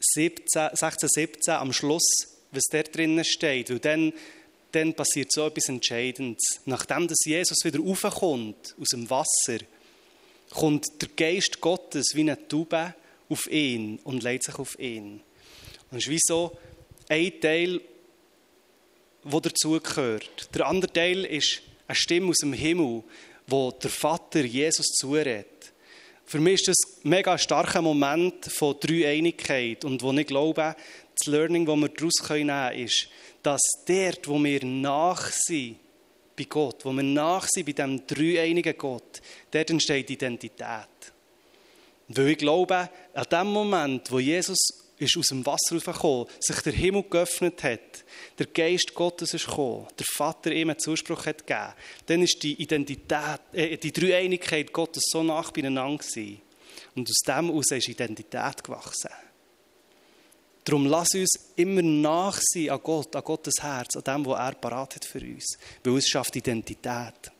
17, 0.00 0.70
16, 0.74 1.08
17 1.08 1.54
am 1.54 1.72
Schluss, 1.72 2.06
was 2.52 2.64
da 2.70 2.82
drinnen 2.82 3.24
steht. 3.24 3.70
Weil 3.70 3.80
dann, 3.80 4.12
dann 4.72 4.94
passiert 4.94 5.32
so 5.32 5.46
etwas 5.46 5.68
Entscheidendes. 5.68 6.60
Nachdem 6.66 7.08
dass 7.08 7.18
Jesus 7.24 7.64
wieder 7.64 7.80
raufkommt 7.80 8.76
aus 8.80 8.88
dem 8.88 9.10
Wasser, 9.10 9.58
kommt 10.50 10.86
der 11.00 11.08
Geist 11.16 11.60
Gottes 11.60 12.12
wie 12.14 12.20
eine 12.20 12.48
Taube 12.48 12.94
auf 13.28 13.50
ihn 13.50 13.98
und 14.04 14.22
legt 14.22 14.44
sich 14.44 14.58
auf 14.58 14.78
ihn. 14.78 15.20
Und 15.90 15.98
es 15.98 16.04
ist 16.04 16.10
wie 16.10 16.20
so 16.22 16.56
ein 17.08 17.40
Teil, 17.40 17.80
der 19.24 19.40
dazugehört. 19.40 20.54
Der 20.54 20.66
andere 20.66 20.92
Teil 20.92 21.24
ist 21.24 21.62
eine 21.86 21.94
Stimme 21.94 22.30
aus 22.30 22.38
dem 22.38 22.52
Himmel, 22.52 23.02
wo 23.46 23.70
der 23.70 23.90
Vater 23.90 24.44
Jesus 24.44 24.86
zuredet. 24.88 25.72
Für 26.24 26.38
mich 26.38 26.60
ist 26.60 26.68
das 26.68 26.76
ein 27.02 27.08
mega 27.08 27.38
starker 27.38 27.80
Moment 27.80 28.44
von 28.46 28.76
Dreieinigkeit 28.78 29.84
und 29.84 30.02
wo 30.02 30.12
ich 30.12 30.26
glaube, 30.26 30.76
das 31.18 31.26
Learning, 31.26 31.64
das 31.64 31.76
wir 31.76 31.88
daraus 31.88 32.30
nehmen 32.30 32.48
können, 32.48 32.84
ist, 32.84 33.08
dass 33.42 33.62
dort, 33.86 34.28
wo 34.28 34.38
wir 34.38 34.64
nach 34.64 35.30
sind 35.32 35.76
bei 36.36 36.44
Gott, 36.44 36.84
wo 36.84 36.92
wir 36.92 37.02
nach 37.02 37.48
sind 37.48 37.64
bei 37.64 37.72
diesem 37.72 38.06
dreieinigen 38.06 38.76
Gott, 38.76 39.22
dort 39.50 39.70
entsteht 39.70 40.10
Identität. 40.10 40.88
Weil 42.08 42.28
ich 42.28 42.38
glaube, 42.38 42.90
an 43.14 43.26
dem 43.30 43.46
Moment, 43.46 44.12
wo 44.12 44.18
Jesus 44.18 44.87
ist 44.98 45.16
aus 45.16 45.26
dem 45.26 45.46
Wasser 45.46 45.74
rausgekommen, 45.74 46.26
sich 46.40 46.60
der 46.60 46.72
Himmel 46.72 47.04
geöffnet 47.04 47.62
hat, 47.62 48.04
der 48.38 48.46
Geist 48.46 48.94
Gottes 48.94 49.34
ist 49.34 49.46
gekommen, 49.46 49.86
der 49.98 50.06
Vater 50.12 50.52
ihm 50.52 50.70
einen 50.70 50.78
Zuspruch 50.78 51.26
hat 51.26 51.46
gegeben, 51.46 51.72
dann 52.06 52.22
ist 52.22 52.42
die 52.42 52.60
Identität, 52.60 53.40
äh, 53.52 53.76
die 53.76 53.92
Dreieinigkeit 53.92 54.72
Gottes 54.72 55.04
so 55.10 55.22
nach 55.22 55.50
beieinander 55.50 55.98
gewesen. 55.98 56.40
Und 56.94 57.08
aus 57.08 57.20
dem 57.26 57.48
heraus 57.48 57.70
ist 57.70 57.88
Identität 57.88 58.64
gewachsen. 58.64 59.10
Darum 60.64 60.86
lass 60.86 61.14
uns 61.14 61.52
immer 61.56 61.80
nachsehen 61.80 62.70
an 62.70 62.80
Gott, 62.82 63.14
an 63.16 63.22
Gottes 63.22 63.54
Herz, 63.60 63.96
an 63.96 64.04
dem, 64.04 64.26
was 64.26 64.38
er 64.38 64.54
parat 64.54 64.96
hat 64.96 65.04
für 65.04 65.20
uns. 65.20 65.56
Weil 65.82 65.96
es 65.96 66.08
schafft 66.08 66.36
Identität. 66.36 67.32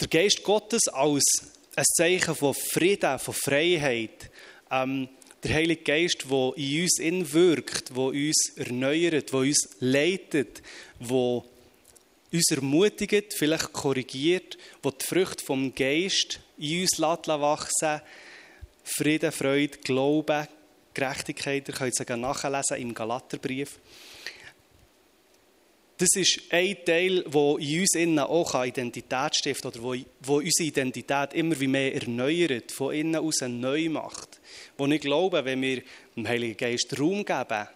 Der 0.00 0.08
Geist 0.08 0.42
Gottes 0.42 0.88
als 0.88 1.22
ein 1.80 1.86
Zeichen 1.96 2.34
von 2.34 2.52
Frieden, 2.52 3.18
von 3.18 3.32
Freiheit. 3.32 4.30
Ähm, 4.70 5.08
der 5.42 5.54
Heilige 5.54 5.82
Geist, 5.82 6.26
der 6.30 6.52
in 6.56 6.82
uns 6.82 6.98
in 6.98 7.32
wirkt, 7.32 7.88
der 7.88 8.04
uns 8.04 8.52
erneuert, 8.56 9.32
der 9.32 9.40
uns 9.40 9.66
leitet, 9.80 10.62
der 10.98 11.42
uns 12.32 12.50
ermutigt, 12.50 13.32
vielleicht 13.34 13.72
korrigiert, 13.72 14.58
der 14.84 14.92
die 14.92 15.04
Früchte 15.06 15.42
vom 15.42 15.74
Geist 15.74 16.40
in 16.58 16.82
uns 16.82 16.98
wachsen 16.98 18.02
Frieden, 18.84 19.32
Freude, 19.32 19.78
Glauben, 19.78 20.48
Gerechtigkeit. 20.92 21.66
Ihr 21.66 21.74
könnt 21.74 21.98
es 21.98 22.06
nachlesen 22.08 22.76
im 22.76 22.92
Galaterbrief. 22.92 23.78
Das 26.00 26.16
ist 26.16 26.40
ein 26.48 26.78
Teil, 26.86 27.24
der 27.24 27.58
in 27.58 27.80
uns 27.80 27.94
innen 27.94 28.20
auch 28.20 28.64
Identität 28.64 29.36
stiftet 29.36 29.76
oder 29.76 29.82
wo, 29.82 29.94
wo 30.20 30.36
unsere 30.36 30.68
Identität 30.68 31.34
immer 31.34 31.60
wie 31.60 31.66
mehr 31.66 31.94
erneuert, 31.94 32.72
von 32.72 32.94
innen 32.94 33.16
aus 33.16 33.42
neu 33.42 33.90
macht. 33.90 34.40
Wo 34.78 34.86
ich 34.86 35.02
glaube, 35.02 35.44
wenn 35.44 35.60
wir 35.60 35.82
dem 36.16 36.26
Heiligen 36.26 36.56
Geist 36.56 36.98
Raum 36.98 37.22
geben, 37.22 37.68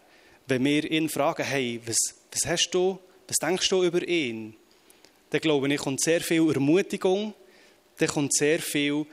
wenn 0.47 0.65
wir 0.65 0.91
ihn 0.91 1.11
fragen, 1.11 1.45
hey, 1.45 1.79
was, 1.85 1.99
was 2.33 2.51
hast 2.51 2.71
du, 2.71 2.99
was 3.29 3.37
denkst 3.37 3.69
du 3.69 3.85
über 3.85 4.09
ihn? 4.09 4.55
Dann 5.29 5.43
glaube 5.43 5.71
ich, 5.71 5.79
kommt 5.79 6.01
sehr 6.01 6.23
viel 6.23 6.51
Ermutigung, 6.51 7.35
dann 7.99 8.09
kommt 8.09 8.35
sehr 8.35 8.59
viel 8.59 9.05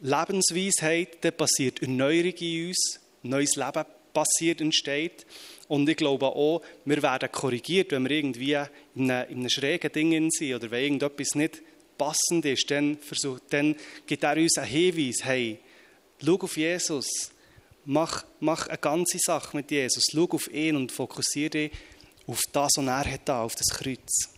Lebensweisheit, 0.00 1.18
dann 1.20 1.36
passiert 1.36 1.82
Erneuerung 1.82 2.32
in 2.32 2.68
uns, 2.68 2.98
neues 3.24 3.56
Leben 3.56 3.84
passiert, 4.14 4.62
entsteht. 4.62 5.26
Und 5.68 5.88
ich 5.88 5.96
glaube 5.96 6.26
auch, 6.26 6.62
wir 6.84 7.02
werden 7.02 7.30
korrigiert, 7.30 7.90
wenn 7.90 8.08
wir 8.08 8.16
irgendwie 8.16 8.52
in 8.94 9.10
einem, 9.10 9.30
in 9.30 9.38
einem 9.40 9.50
schrägen 9.50 9.92
Ding 9.92 10.30
sind 10.30 10.54
oder 10.54 10.70
wenn 10.70 10.84
irgendetwas 10.84 11.34
nicht 11.34 11.62
passend 11.98 12.44
ist, 12.44 12.70
dann, 12.70 12.98
versucht, 12.98 13.42
dann 13.50 13.76
gibt 14.06 14.24
er 14.24 14.36
uns 14.36 14.58
einen 14.58 14.68
Hinweis, 14.68 15.24
hey, 15.24 15.58
schau 16.24 16.34
auf 16.34 16.56
Jesus, 16.56 17.30
mach, 17.84 18.24
mach 18.40 18.68
eine 18.68 18.78
ganze 18.78 19.18
Sache 19.18 19.56
mit 19.56 19.70
Jesus, 19.70 20.04
schau 20.10 20.24
auf 20.30 20.52
ihn 20.52 20.76
und 20.76 20.92
fokussiere 20.92 21.50
dich 21.50 21.70
auf 22.26 22.40
das, 22.52 22.72
was 22.76 22.86
er 22.86 23.12
hat, 23.12 23.30
auf 23.30 23.54
das 23.54 23.68
Kreuz. 23.68 24.33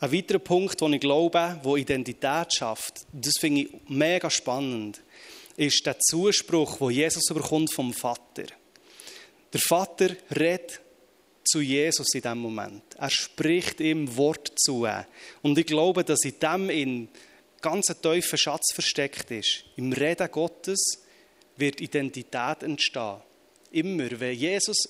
Ein 0.00 0.12
weiterer 0.12 0.38
Punkt, 0.38 0.80
den 0.80 0.92
ich 0.92 1.00
glaube, 1.00 1.58
wo 1.64 1.76
Identität 1.76 2.54
schafft, 2.54 3.00
das 3.12 3.34
finde 3.40 3.62
ich 3.62 3.68
mega 3.88 4.30
spannend, 4.30 5.00
ist 5.56 5.84
der 5.84 5.98
Zuspruch, 5.98 6.80
wo 6.80 6.88
Jesus 6.88 7.24
bekommt 7.26 7.72
vom 7.72 7.92
Vater. 7.92 8.44
Der 9.52 9.60
Vater 9.60 10.10
redet 10.36 10.80
zu 11.42 11.60
Jesus 11.60 12.14
in 12.14 12.20
diesem 12.20 12.38
Moment. 12.38 12.82
Er 12.96 13.10
spricht 13.10 13.80
ihm 13.80 14.16
Wort 14.16 14.52
zu. 14.56 14.86
Und 15.42 15.58
ich 15.58 15.66
glaube, 15.66 16.04
dass 16.04 16.24
in 16.24 16.38
dem 16.38 16.70
in 16.70 17.08
ganz 17.60 17.90
ein 17.90 18.00
tiefer 18.00 18.36
Schatz 18.36 18.72
versteckt 18.72 19.32
ist. 19.32 19.64
Im 19.76 19.92
Reden 19.92 20.30
Gottes 20.30 21.02
wird 21.56 21.80
Identität 21.80 22.62
entstehen. 22.62 23.16
Immer, 23.72 24.08
wenn 24.20 24.36
Jesus, 24.36 24.88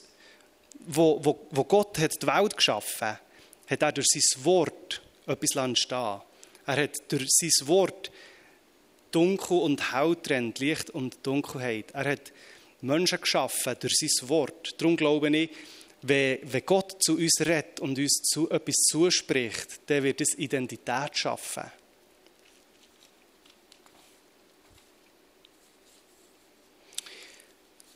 wo, 0.81 1.25
wo, 1.25 1.47
wo 1.51 1.65
Gott 1.65 1.99
hat 1.99 2.21
die 2.21 2.27
Welt 2.27 2.57
geschaffen 2.57 3.09
hat, 3.09 3.21
hat 3.69 3.83
er 3.83 3.93
durch 3.93 4.09
sein 4.09 4.45
Wort 4.45 5.03
etwas 5.27 5.57
entstehen 5.57 6.21
Er 6.67 6.77
hat 6.77 7.13
durch 7.13 7.29
sein 7.29 7.69
Wort 7.69 8.11
Dunkel 9.11 9.59
und 9.59 9.93
Hell 9.93 10.17
trennt, 10.17 10.59
Licht 10.59 10.91
und 10.91 11.27
Dunkelheit. 11.27 11.93
Er 11.93 12.13
hat 12.13 12.33
Menschen 12.81 13.21
geschaffen 13.21 13.77
durch 13.81 13.95
sein 13.97 14.29
Wort. 14.29 14.75
Darum 14.79 14.97
glaube 14.97 15.35
ich, 15.37 15.51
wenn, 16.03 16.63
Gott 16.65 17.03
zu 17.03 17.17
uns 17.17 17.41
redet 17.41 17.81
und 17.81 17.99
uns 17.99 18.23
zu, 18.23 18.51
etwas 18.51 18.77
zuspricht, 18.77 19.81
dann 19.87 20.03
wird 20.03 20.21
es 20.21 20.39
Identität 20.39 21.17
schaffen. 21.17 21.73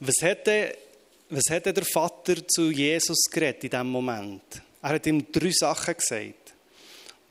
Was 0.00 0.17
hätte, 0.21 0.76
was 1.29 1.45
hätte 1.49 1.73
der 1.73 1.85
Vater 1.85 2.37
zu 2.49 2.71
Jesus 2.71 3.21
geredet 3.31 3.64
in 3.64 3.71
diesem 3.71 3.88
Moment? 3.88 4.62
Er 4.83 4.91
hat 4.91 5.07
ihm 5.07 5.31
drei 5.31 5.51
Sachen 5.51 5.97
gesagt. 5.97 6.55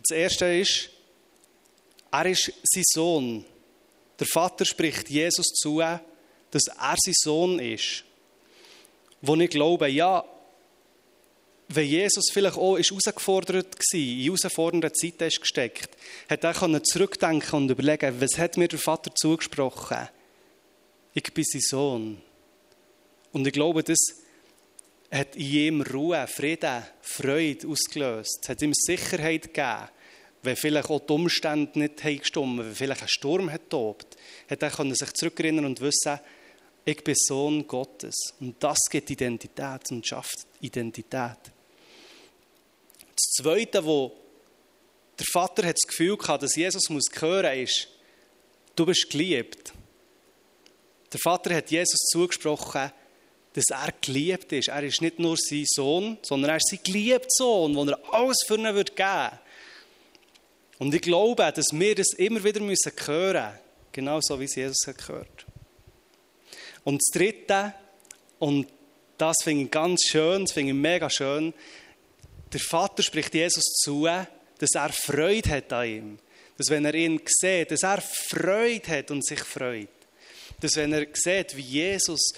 Das 0.01 0.17
erste 0.17 0.45
ist, 0.45 0.89
er 2.09 2.25
ist 2.25 2.51
sein 2.63 2.83
Sohn. 2.85 3.45
Der 4.19 4.27
Vater 4.27 4.65
spricht 4.65 5.09
Jesus 5.09 5.47
zu, 5.47 5.79
dass 5.79 6.67
er 6.67 6.95
sein 6.97 7.13
Sohn 7.13 7.59
ist. 7.59 8.03
Wo 9.21 9.35
ich 9.35 9.49
glaube, 9.49 9.87
ja, 9.89 10.23
wenn 11.67 11.87
Jesus 11.87 12.25
vielleicht 12.31 12.57
auch 12.57 12.75
ist 12.75 12.89
herausgefordert 12.89 13.75
war, 13.75 13.99
in 13.99 14.23
herausfordernden 14.23 14.93
Zeiten 14.93 15.23
ist 15.23 15.41
gesteckt, 15.41 15.89
hat 16.29 16.43
er 16.43 16.83
zurückdenken 16.83 17.63
und 17.63 17.71
überlegen, 17.71 18.19
was 18.19 18.37
hat 18.37 18.57
mir 18.57 18.67
der 18.67 18.79
Vater 18.79 19.13
zugesprochen? 19.13 20.09
Ich 21.13 21.33
bin 21.33 21.43
sein 21.43 21.61
Sohn. 21.61 22.21
Und 23.31 23.47
ich 23.47 23.53
glaube, 23.53 23.83
das 23.83 23.99
hat 25.11 25.35
in 25.35 25.51
ihm 25.51 25.81
Ruhe, 25.81 26.25
Frieden, 26.27 26.83
Freude 27.01 27.67
ausgelöst. 27.67 28.39
Es 28.43 28.49
hat 28.49 28.61
ihm 28.61 28.73
Sicherheit 28.73 29.53
gegeben. 29.53 29.89
Wenn 30.43 30.55
vielleicht 30.55 30.89
auch 30.89 31.01
die 31.01 31.13
Umstände 31.13 31.77
nicht 31.77 32.01
gestimmt 32.01 32.57
wenn 32.59 32.73
vielleicht 32.73 33.03
ein 33.03 33.07
Sturm 33.07 33.51
hat 33.51 33.69
tobt, 33.69 34.17
hat 34.49 34.63
er 34.63 34.95
sich 34.95 35.13
zurückerinnern 35.13 35.65
und 35.65 35.81
wissen, 35.81 36.19
ich 36.83 37.03
bin 37.03 37.15
Sohn 37.15 37.67
Gottes. 37.67 38.15
Und 38.39 38.55
das 38.63 38.79
gibt 38.89 39.09
Identität 39.11 39.91
und 39.91 40.07
schafft 40.07 40.47
Identität. 40.61 41.37
Das 43.15 43.43
Zweite, 43.43 43.85
wo 43.85 44.17
der 45.19 45.27
Vater 45.31 45.67
hat 45.67 45.75
das 45.75 45.87
Gefühl 45.87 46.17
hatte, 46.27 46.45
dass 46.45 46.55
Jesus 46.55 46.89
muss 46.89 47.05
hören, 47.19 47.59
ist, 47.59 47.87
du 48.75 48.85
bist 48.85 49.07
geliebt. 49.11 49.73
Der 51.13 51.19
Vater 51.19 51.53
hat 51.53 51.69
Jesus 51.69 51.99
zugesprochen, 52.11 52.91
dass 53.53 53.65
er 53.69 53.93
geliebt 53.99 54.51
ist. 54.53 54.69
Er 54.69 54.83
ist 54.83 55.01
nicht 55.01 55.19
nur 55.19 55.35
sein 55.37 55.65
Sohn, 55.65 56.17
sondern 56.21 56.51
er 56.51 56.57
ist 56.57 56.69
sein 56.69 56.79
geliebter 56.83 57.27
Sohn, 57.29 57.73
den 57.73 57.89
er 57.89 58.13
alles 58.13 58.43
für 58.45 58.55
ihn 58.55 58.63
geben 58.63 58.75
würde. 58.75 59.39
Und 60.79 60.95
ich 60.95 61.01
glaube, 61.01 61.51
dass 61.53 61.67
wir 61.71 61.95
das 61.95 62.13
immer 62.13 62.43
wieder 62.43 62.59
hören 62.59 62.67
müssen, 62.67 63.59
genauso 63.91 64.39
wie 64.39 64.45
es 64.45 64.55
Jesus 64.55 64.87
hat 64.87 64.97
gehört. 64.97 65.45
Und 66.83 67.01
das 67.01 67.13
Dritte, 67.13 67.73
und 68.39 68.67
das 69.17 69.37
finde 69.43 69.65
ich 69.65 69.71
ganz 69.71 70.07
schön, 70.07 70.45
das 70.45 70.53
finde 70.53 70.71
ich 70.71 70.77
mega 70.77 71.09
schön, 71.09 71.53
der 72.51 72.59
Vater 72.59 73.03
spricht 73.03 73.33
Jesus 73.33 73.63
zu, 73.83 74.05
dass 74.05 74.69
er 74.73 74.89
Freude 74.89 75.49
hat 75.49 75.71
an 75.71 75.87
ihm. 75.87 76.19
Dass 76.57 76.69
wenn 76.69 76.85
er 76.85 76.93
ihn 76.95 77.21
sieht, 77.25 77.71
dass 77.71 77.83
er 77.83 78.01
Freude 78.01 78.87
hat 78.87 79.11
und 79.11 79.25
sich 79.25 79.39
freut. 79.39 79.87
Dass 80.59 80.75
wenn 80.75 80.93
er 80.93 81.07
sieht, 81.13 81.55
wie 81.55 81.61
Jesus 81.61 82.33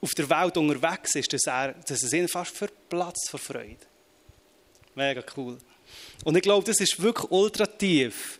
auf 0.00 0.12
der 0.14 0.30
Welt 0.30 0.56
unterwegs 0.56 1.14
ist, 1.14 1.32
dass, 1.32 1.46
er, 1.46 1.72
dass 1.72 2.02
es 2.02 2.12
ihn 2.12 2.28
fast 2.28 2.56
verplatzt 2.56 3.28
vor 3.30 3.40
Freude. 3.40 3.76
Mega 4.94 5.22
cool. 5.36 5.58
Und 6.24 6.36
ich 6.36 6.42
glaube, 6.42 6.66
das 6.66 6.80
ist 6.80 7.00
wirklich 7.00 7.30
ultra 7.30 7.66
tief, 7.66 8.38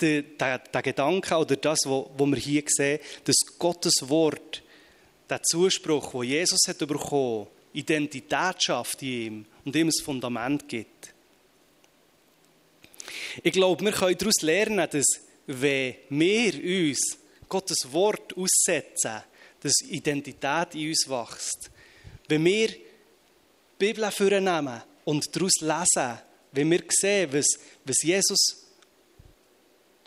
der, 0.00 0.22
der, 0.22 0.58
der 0.58 0.82
Gedanke 0.82 1.36
oder 1.36 1.56
das, 1.56 1.80
was 1.84 2.06
wir 2.18 2.36
hier 2.36 2.62
sehen, 2.66 3.00
dass 3.24 3.36
Gottes 3.58 3.94
Wort, 4.02 4.62
der 5.28 5.42
Zuspruch, 5.42 6.14
wo 6.14 6.22
Jesus 6.22 6.60
hat 6.68 6.78
bekommen, 6.78 7.48
Identität 7.72 8.62
schafft 8.62 9.02
in 9.02 9.08
ihm 9.08 9.46
und 9.64 9.76
ihm 9.76 9.88
ein 9.88 10.04
Fundament 10.04 10.68
gibt. 10.68 11.12
Ich 13.42 13.52
glaube, 13.52 13.84
wir 13.84 13.92
können 13.92 14.16
daraus 14.16 14.40
lernen, 14.40 14.88
dass 14.90 15.06
wenn 15.46 15.94
wir 16.10 16.88
uns 16.88 17.18
Gottes 17.48 17.78
Wort 17.92 18.34
aussetzen, 18.36 19.22
dass 19.60 19.80
Identität 19.82 20.74
in 20.74 20.88
uns 20.88 21.08
wächst. 21.08 21.70
Wenn 22.28 22.44
wir 22.44 22.68
die 22.68 22.80
Bibel 23.78 24.10
vornehmen 24.10 24.82
und 25.04 25.34
daraus 25.34 25.60
lesen, 25.60 26.18
wenn 26.52 26.70
wir 26.70 26.82
sehen, 26.88 27.32
was, 27.32 27.46
was 27.84 28.02
Jesus, 28.02 28.66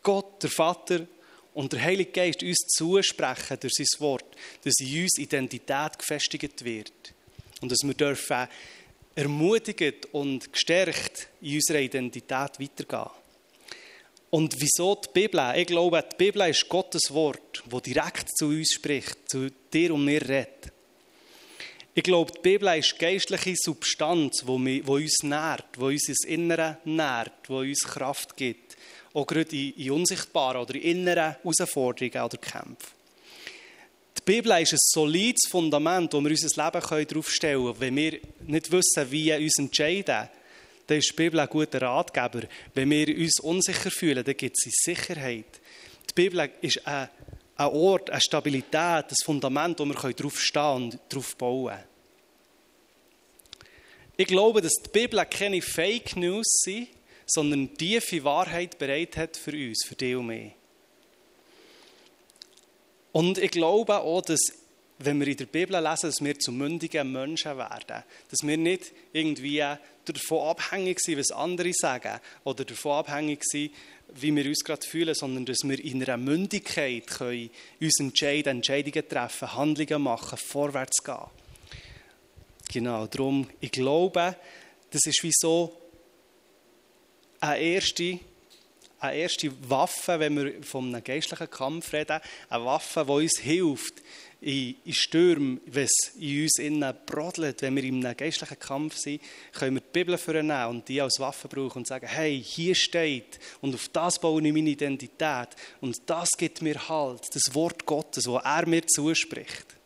Gott, 0.04 0.42
der 0.44 0.50
Vater 0.50 1.06
und 1.54 1.72
der 1.74 1.82
Heilige 1.82 2.12
Geist 2.12 2.44
uns 2.44 2.58
zusprechen 2.76 3.58
durch 3.60 3.74
sein 3.74 4.00
Wort, 4.00 4.26
dass 4.64 4.74
in 4.80 5.04
uns 5.04 5.18
Identität 5.18 6.00
gefestigt 6.00 6.64
wird 6.64 7.14
und 7.62 7.72
dass 7.72 7.84
wir 7.84 7.94
dürfen 7.94 8.48
ermutigt 9.16 10.08
und 10.14 10.52
gestärkt 10.52 11.28
in 11.42 11.56
unserer 11.56 11.80
Identität 11.80 12.60
weitergehen. 12.60 13.21
Und 14.32 14.56
wieso 14.62 14.96
die 14.96 15.10
Bibel? 15.14 15.54
Ich 15.58 15.68
glaube, 15.68 16.04
die 16.10 16.16
Bibel 16.16 16.50
ist 16.50 16.68
Gottes 16.70 17.14
Wort, 17.14 17.64
das 17.70 17.82
direkt 17.82 18.30
zu 18.38 18.48
uns 18.48 18.72
spricht, 18.74 19.30
zu 19.30 19.50
dir 19.74 19.94
und 19.94 20.06
mir 20.06 20.22
redet. 20.22 20.72
Ich 21.94 22.04
glaube, 22.04 22.32
die 22.32 22.40
Bibel 22.40 22.80
ist 22.80 22.98
geistliche 22.98 23.54
Substanz, 23.58 24.46
die 24.48 24.82
uns 24.82 25.24
nährt, 25.24 25.66
die 25.76 25.82
uns 25.82 26.08
ins 26.08 26.24
Innere 26.24 26.78
nährt, 26.86 27.34
die 27.50 27.52
uns 27.52 27.82
Kraft 27.82 28.38
gibt. 28.38 28.78
Auch 29.14 29.28
gerade 29.28 29.54
in 29.54 29.92
unsichtbaren 29.92 30.62
oder 30.62 30.76
in 30.76 30.82
inneren 31.00 31.36
Herausforderungen 31.44 32.24
oder 32.24 32.38
Kämpfen. 32.38 33.02
Die 34.18 34.22
Bibel 34.24 34.62
ist 34.62 34.72
ein 34.72 34.80
solides 34.80 35.50
Fundament, 35.50 36.14
wo 36.14 36.22
wir 36.22 36.32
unser 36.32 36.64
Leben 36.64 37.08
daraufstellen 37.08 37.66
können. 37.66 37.80
Wenn 37.82 37.96
wir 37.98 38.20
nicht 38.48 38.72
wissen, 38.72 39.12
wie 39.12 39.26
wir 39.26 39.40
uns 39.40 39.60
entscheiden, 39.60 40.30
dann 40.92 41.00
ist 41.00 41.12
die 41.12 41.16
Bibel 41.16 41.40
ein 41.40 41.48
guter 41.48 41.82
Ratgeber. 41.82 42.42
Wenn 42.74 42.90
wir 42.90 43.08
uns 43.18 43.40
unsicher 43.40 43.90
fühlen, 43.90 44.26
dann 44.26 44.36
gibt 44.36 44.58
es 44.58 44.84
Sicherheit. 44.84 45.62
Die 46.10 46.14
Bibel 46.14 46.52
ist 46.60 46.86
ein, 46.86 47.08
Ort, 47.58 48.10
eine 48.10 48.20
Stabilität, 48.20 48.76
ein 48.76 49.16
Fundament, 49.24 49.80
wo 49.80 49.86
wir 49.86 50.14
darauf 50.14 50.42
stehen 50.42 50.76
und 50.76 51.00
darauf 51.08 51.38
bauen 51.38 51.70
können. 51.70 51.84
Ich 54.18 54.28
glaube, 54.28 54.62
dass 54.62 54.74
die 54.74 54.90
Bibel 54.90 55.26
keine 55.28 55.62
Fake 55.62 56.18
News 56.18 56.60
sind, 56.66 56.90
sondern 57.26 57.74
tiefe 57.78 58.22
Wahrheit 58.26 58.78
bereit 58.78 59.16
hat 59.16 59.38
für 59.38 59.52
uns, 59.52 59.86
für 59.86 59.96
dich 59.96 60.18
und 60.18 60.28
mich. 60.28 60.52
Und 63.14 63.38
ich 63.38 63.52
glaube 63.52 63.98
auch, 63.98 64.24
dass 64.24 64.42
wenn 65.06 65.20
wir 65.20 65.28
in 65.28 65.38
der 65.38 65.46
Bibel 65.46 65.82
lesen, 65.82 66.08
dass 66.10 66.24
wir 66.24 66.38
zu 66.40 66.52
mündigen 66.52 67.12
Menschen 67.12 67.58
werden. 67.58 68.04
Dass 68.30 68.44
wir 68.44 68.58
nicht 68.58 68.92
irgendwie 69.14 69.64
davon 70.06 70.48
abhängig 70.50 71.00
sind, 71.00 71.20
was 71.20 71.32
andere 71.32 71.72
sagen, 71.74 72.20
oder 72.44 72.66
davon 72.66 72.94
abhängig 72.94 73.44
sind, 73.44 73.72
wie 74.14 74.36
wir 74.36 74.46
uns 74.46 74.64
gerade 74.64 74.86
fühlen, 74.86 75.16
sondern 75.16 75.46
dass 75.46 75.64
wir 75.64 75.80
in 75.80 76.04
einer 76.04 76.18
Mündigkeit 76.18 77.08
können 77.08 77.50
uns 77.80 78.00
entscheiden, 78.00 78.58
Entscheidungen 78.58 79.08
treffen, 79.08 79.56
Handlungen 79.56 80.02
machen, 80.02 80.38
vorwärts 80.38 81.04
gehen. 81.04 81.30
Genau, 82.72 83.08
darum, 83.08 83.50
ich 83.60 83.72
glaube, 83.72 84.36
das 84.92 85.06
ist 85.06 85.24
wie 85.24 85.32
so 85.34 85.78
eine 87.40 87.60
erste 87.60 88.20
eine 89.00 89.18
erste 89.18 89.52
Waffe, 89.68 90.20
wenn 90.20 90.38
wir 90.38 90.64
von 90.64 90.94
einem 90.94 91.04
geistlichen 91.04 91.50
Kampf 91.50 91.92
reden, 91.92 92.20
eine 92.50 92.66
Waffe, 92.66 93.04
die 93.04 93.12
uns 93.12 93.40
hilft 93.40 93.96
in, 94.42 94.76
in 94.86 94.94
Stürmen, 94.94 95.62
wenn 95.68 95.84
es 95.84 96.16
in 96.20 96.44
uns 96.44 96.58
innen 96.58 96.96
brodelt, 97.06 97.62
wenn 97.62 97.76
wir 97.76 97.84
in 97.84 98.04
einem 98.04 98.18
geistlichen 98.18 98.58
Kampf 98.58 98.98
sind, 98.98 99.22
können 99.54 99.76
wir 99.76 99.82
die 99.82 99.92
Bibel 99.94 100.18
vornehmen 100.18 100.66
und 100.66 100.90
die 100.90 101.00
als 101.00 101.20
Waffe 101.20 101.48
brauchen 101.48 101.80
und 101.80 101.88
sagen, 101.88 102.08
hey, 102.08 102.42
hier 102.44 102.74
steht 102.74 103.40
und 103.62 103.76
auf 103.76 103.88
das 103.90 104.20
baue 104.20 104.42
ich 104.46 104.52
meine 104.52 104.72
Identität 104.72 105.50
und 105.80 106.02
das 106.08 106.30
gibt 106.38 106.62
mir 106.62 106.90
Halt, 106.90 107.22
das 107.34 107.54
Wort 107.54 107.86
Gottes, 107.86 108.26
wo 108.26 108.38
er 108.38 108.68
mir 108.68 108.86
zuspricht. 108.88 109.78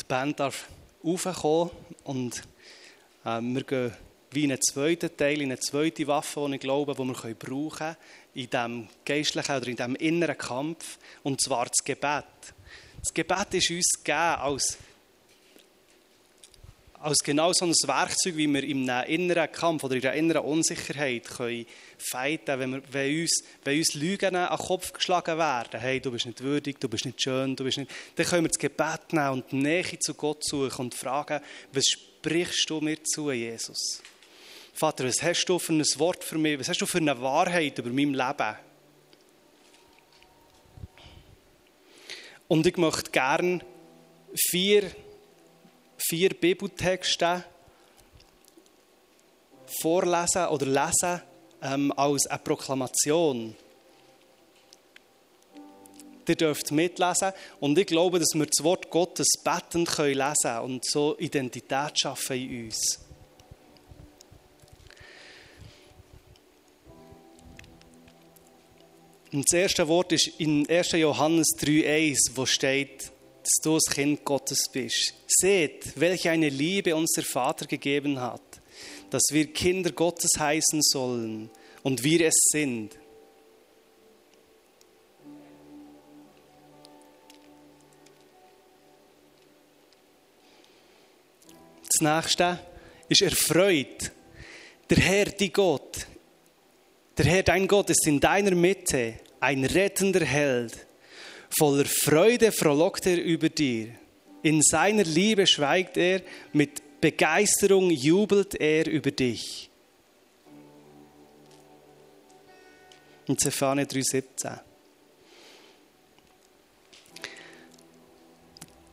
Die 0.00 0.04
Band 0.08 0.40
darf 0.40 0.68
raufkommen 1.04 1.70
und 2.02 2.42
äh, 3.24 3.40
wir 3.40 3.62
gehen 3.62 3.92
wie 4.34 4.44
in 4.44 4.52
einen 4.52 4.62
zweiten 4.62 5.16
Teil, 5.16 5.40
in 5.40 5.52
eine 5.52 5.60
zweite 5.60 6.06
Waffe, 6.06 6.46
die 6.48 6.54
ich 6.54 6.60
glaube, 6.60 6.94
die 6.94 6.98
wir 6.98 7.34
brauchen 7.34 7.70
können 7.70 7.96
in 8.34 8.50
diesem 8.50 8.88
geistlichen 9.04 9.56
oder 9.56 9.66
in 9.68 9.76
diesem 9.76 9.96
inneren 9.96 10.38
Kampf, 10.38 10.98
und 11.22 11.40
zwar 11.40 11.66
das 11.66 11.84
Gebet. 11.84 12.24
Das 13.00 13.14
Gebet 13.14 13.54
ist 13.54 13.70
uns 13.70 13.92
gegeben 14.02 14.18
als 14.18 14.78
als 17.04 17.18
genau 17.18 17.52
so 17.52 17.66
ein 17.66 17.72
Werkzeug, 17.72 18.34
wie 18.34 18.46
wir 18.48 18.64
in 18.64 18.88
einem 18.88 19.10
inneren 19.10 19.52
Kampf 19.52 19.84
oder 19.84 19.94
in 19.96 20.02
einer 20.06 20.14
inneren 20.14 20.44
Unsicherheit 20.46 21.28
können 21.28 21.66
fighten, 21.98 22.58
wenn, 22.58 22.72
wir, 22.72 22.82
wenn, 22.92 23.20
uns, 23.20 23.44
wenn 23.62 23.78
uns 23.78 23.92
Lügen 23.92 24.34
an 24.34 24.56
den 24.56 24.66
Kopf 24.66 24.90
geschlagen 24.90 25.36
werden, 25.36 25.80
hey, 25.80 26.00
du 26.00 26.10
bist 26.10 26.24
nicht 26.24 26.42
würdig, 26.42 26.80
du 26.80 26.88
bist 26.88 27.04
nicht 27.04 27.22
schön, 27.22 27.54
du 27.56 27.64
bist 27.64 27.76
nicht, 27.76 27.90
dann 28.16 28.24
können 28.24 28.44
wir 28.44 28.48
das 28.48 28.58
Gebet 28.58 29.12
nehmen 29.12 29.28
und 29.28 29.52
die 29.52 29.56
Nähe 29.56 29.98
zu 29.98 30.14
Gott 30.14 30.44
suchen 30.44 30.86
und 30.86 30.94
fragen, 30.94 31.42
was 31.74 31.84
sprichst 31.84 32.70
du 32.70 32.80
mir 32.80 33.04
zu, 33.04 33.30
Jesus? 33.30 34.00
Vater, 34.74 35.04
was 35.04 35.22
hast 35.22 35.46
du 35.46 35.58
für 35.58 35.72
ein 35.72 35.84
Wort 35.96 36.22
für 36.22 36.36
mich, 36.36 36.58
was 36.58 36.68
hast 36.68 36.80
du 36.80 36.86
für 36.86 36.98
eine 36.98 37.20
Wahrheit 37.20 37.78
über 37.78 37.90
mein 37.90 38.12
Leben? 38.12 38.56
Und 42.48 42.66
ich 42.66 42.76
möchte 42.76 43.10
gerne 43.10 43.60
vier 44.34 44.90
vier 46.08 46.30
Bibeltexte 46.30 47.44
vorlesen 49.80 50.46
oder 50.48 50.66
lesen 50.66 51.22
ähm, 51.62 51.92
als 51.96 52.26
eine 52.26 52.38
Proklamation. 52.38 53.56
Ihr 56.26 56.36
dürft 56.36 56.72
mitlesen 56.72 57.32
und 57.60 57.78
ich 57.78 57.86
glaube, 57.86 58.18
dass 58.18 58.34
wir 58.34 58.46
das 58.46 58.64
Wort 58.64 58.90
Gottes 58.90 59.28
bettend 59.42 59.88
können 59.88 60.18
lesen 60.18 60.58
und 60.62 60.84
so 60.84 61.16
Identität 61.18 61.98
schaffen 61.98 62.36
in 62.36 62.64
uns. 62.66 63.00
Und 69.34 69.50
das 69.50 69.58
erste 69.58 69.88
Wort 69.88 70.12
ist 70.12 70.28
in 70.38 70.70
1. 70.70 70.92
Johannes 70.92 71.48
3,1, 71.58 72.36
wo 72.36 72.46
steht, 72.46 73.10
dass 73.42 73.64
du 73.64 73.74
das 73.74 73.92
Kind 73.92 74.24
Gottes 74.24 74.68
bist. 74.72 75.12
Seht, 75.26 75.98
welche 75.98 76.30
eine 76.30 76.48
Liebe 76.48 76.94
uns 76.94 77.14
der 77.16 77.24
Vater 77.24 77.66
gegeben 77.66 78.20
hat, 78.20 78.60
dass 79.10 79.24
wir 79.32 79.52
Kinder 79.52 79.90
Gottes 79.90 80.30
heißen 80.38 80.80
sollen 80.82 81.50
und 81.82 82.04
wir 82.04 82.28
es 82.28 82.36
sind. 82.52 82.96
Das 91.88 92.00
nächste 92.00 92.60
ist 93.08 93.22
erfreut. 93.22 94.12
Der 94.88 94.98
Herr, 94.98 95.24
die 95.24 95.52
Gott, 95.52 96.06
der 97.18 97.26
Herr, 97.26 97.42
dein 97.42 97.66
Gott, 97.66 97.90
ist 97.90 98.06
in 98.06 98.20
deiner 98.20 98.54
Mitte 98.54 99.23
ein 99.44 99.64
rettender 99.64 100.24
Held 100.24 100.86
Voller 101.56 101.84
Freude 101.84 102.50
frohlockt 102.50 103.06
er 103.06 103.22
über 103.22 103.48
dir. 103.48 103.94
In 104.42 104.60
seiner 104.60 105.04
Liebe 105.04 105.46
schweigt 105.46 105.96
er, 105.96 106.20
mit 106.52 107.00
Begeisterung 107.00 107.90
jubelt 107.90 108.54
er 108.56 108.86
über 108.88 109.12
dich. 109.12 109.70
In 113.26 113.38
Zephania 113.38 113.84
3,17. 113.84 114.58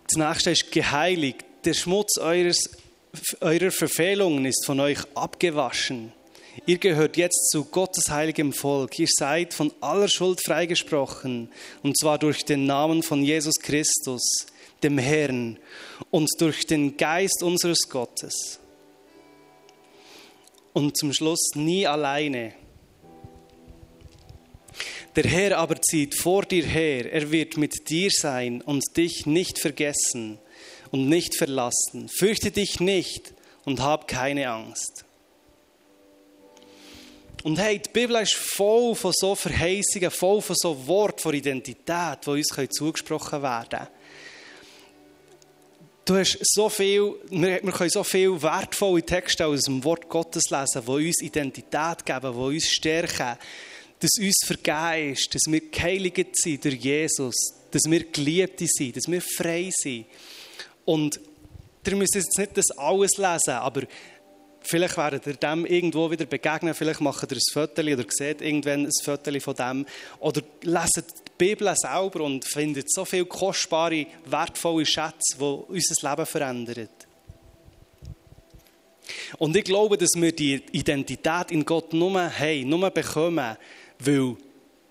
Das 0.08 0.18
nächste 0.18 0.52
ist 0.52 0.72
geheiligt. 0.72 1.44
Der 1.66 1.74
Schmutz 1.74 2.18
eures, 2.20 2.70
eurer 3.40 3.72
Verfehlungen 3.72 4.46
ist 4.46 4.66
von 4.66 4.80
euch 4.80 5.00
abgewaschen. 5.16 6.14
Ihr 6.66 6.78
gehört 6.78 7.18
jetzt 7.18 7.50
zu 7.50 7.66
Gottes 7.66 8.10
heiligem 8.10 8.54
Volk. 8.54 9.00
Ihr 9.00 9.08
seid 9.10 9.54
von 9.54 9.72
aller 9.80 10.08
Schuld 10.08 10.42
freigesprochen, 10.46 11.50
und 11.82 11.98
zwar 11.98 12.18
durch 12.20 12.44
den 12.44 12.66
Namen 12.66 13.04
von 13.04 13.24
Jesus 13.24 13.56
Christus, 13.60 14.22
dem 14.84 14.98
Herrn, 14.98 15.58
und 16.10 16.30
durch 16.40 16.66
den 16.66 16.98
Geist 16.98 17.42
unseres 17.42 17.90
Gottes. 17.90 18.60
Und 20.74 20.98
zum 20.98 21.14
Schluss 21.14 21.52
nie 21.56 21.88
alleine. 21.88 22.54
Der 25.16 25.26
Herr 25.26 25.58
aber 25.58 25.82
zieht 25.82 26.16
vor 26.16 26.44
dir 26.44 26.66
her, 26.66 27.12
er 27.12 27.32
wird 27.32 27.58
mit 27.58 27.90
dir 27.90 28.10
sein 28.10 28.62
und 28.62 28.84
dich 28.96 29.26
nicht 29.26 29.60
vergessen 29.60 30.40
und 30.92 31.10
nicht 31.10 31.36
verlassen. 31.36 32.08
Fürchte 32.08 32.52
dich 32.52 32.80
nicht 32.80 33.34
und 33.66 33.82
hab 33.82 34.08
keine 34.08 34.50
Angst. 34.50 35.06
Und 37.44 37.58
hey, 37.58 37.80
die 37.80 37.90
Bibel 37.90 38.18
ist 38.18 38.36
voll 38.36 38.94
von 38.94 39.12
so 39.14 39.34
Verheißungen, 39.34 40.12
voll 40.12 40.42
von 40.42 40.56
so 40.56 40.88
Worten 40.88 41.20
von 41.20 41.34
Identität, 41.34 42.20
die 42.26 42.30
uns 42.30 42.50
zugesprochen 42.72 43.42
werden 43.42 43.70
können. 43.70 43.88
Du 46.06 46.18
hast 46.18 46.38
so 46.42 46.70
viel, 46.70 47.16
wir, 47.30 47.60
können 47.62 47.90
so 47.90 48.04
viel 48.04 48.42
wertvolle 48.42 49.04
Texte 49.04 49.46
aus 49.46 49.62
dem 49.62 49.84
Wort 49.84 50.08
Gottes 50.10 50.50
lesen, 50.50 50.84
die 50.86 51.08
uns 51.08 51.22
Identität 51.22 52.06
geben, 52.06 52.34
die 52.34 52.56
uns 52.56 52.68
stärken, 52.68 53.38
dass 54.00 54.12
uns 54.20 54.42
vergeben 54.46 55.14
ist, 55.14 55.34
dass 55.34 55.42
wir 55.48 55.62
geheiligt 55.70 56.36
sind 56.36 56.64
durch 56.66 56.76
Jesus, 56.76 57.36
dass 57.72 57.84
wir 57.86 58.04
geliebt 58.04 58.60
sind, 58.60 58.98
dass 58.98 59.08
wir 59.08 59.22
frei 59.22 59.70
sind. 59.72 60.06
Und 60.86 61.20
ihr 61.88 61.96
müsst 61.96 62.16
jetzt 62.16 62.38
nicht 62.38 62.58
das 62.58 62.72
alles 62.78 63.18
lesen, 63.18 63.54
aber 63.54 63.84
vielleicht 64.62 64.98
werdet 64.98 65.28
ihr 65.28 65.34
dem 65.36 65.66
irgendwo 65.66 66.10
wieder 66.10 66.26
begegnen, 66.26 66.74
vielleicht 66.74 67.02
macht 67.02 67.32
ihr 67.32 67.38
ein 67.38 67.54
Foto 67.54 67.82
oder 67.82 68.06
seht 68.10 68.42
irgendwann 68.42 68.86
ein 68.86 68.92
Foto 69.04 69.40
von 69.40 69.56
dem 69.56 69.86
oder 70.20 70.42
leset 70.64 71.06
die 71.28 71.32
Bibel 71.38 71.74
selber 71.76 72.22
und 72.22 72.46
findet 72.46 72.92
so 72.92 73.06
viele 73.06 73.26
kostbare, 73.26 74.06
wertvolle 74.26 74.86
Schätze, 74.86 75.38
die 75.38 75.44
unser 75.44 76.10
Leben 76.10 76.26
verändern. 76.26 76.90
Und 79.38 79.56
ich 79.56 79.64
glaube, 79.64 79.98
dass 79.98 80.12
wir 80.16 80.32
die 80.32 80.62
Identität 80.72 81.52
in 81.52 81.66
Gott 81.66 81.94
nur 81.94 82.30
haben, 82.30 82.70
nur 82.70 82.90
bekommen, 82.90 83.58
weil, 84.00 84.36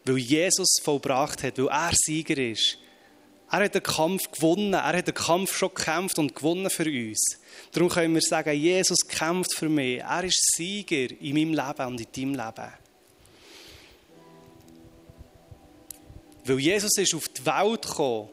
weil 0.04 0.18
Jesus 0.18 0.76
vollbracht 0.82 1.42
hat, 1.42 1.58
weil 1.58 1.68
er 1.68 1.92
Sieger 1.94 2.38
ist. 2.38 2.78
Er 3.52 3.64
hat 3.64 3.74
den 3.74 3.82
Kampf 3.82 4.30
gewonnen, 4.30 4.72
er 4.74 4.96
hat 4.96 5.08
den 5.08 5.14
Kampf 5.14 5.56
schon 5.56 5.74
gekämpft 5.74 6.18
und 6.18 6.36
gewonnen 6.36 6.70
für 6.70 6.84
uns. 6.84 7.40
Darum 7.72 7.88
können 7.88 8.14
wir 8.14 8.22
sagen, 8.22 8.56
Jesus 8.56 8.98
kämpft 9.08 9.54
für 9.54 9.68
mich. 9.68 9.98
Er 9.98 10.22
ist 10.22 10.54
Sieger 10.54 11.10
in 11.20 11.34
meinem 11.34 11.54
Leben 11.54 11.86
und 11.88 12.00
in 12.00 12.34
deinem 12.34 12.46
Leben. 12.46 12.72
Weil 16.44 16.58
Jesus 16.60 16.96
ist 16.96 17.14
auf 17.14 17.28
die 17.28 17.44
Welt 17.44 17.82
gekommen, 17.82 18.28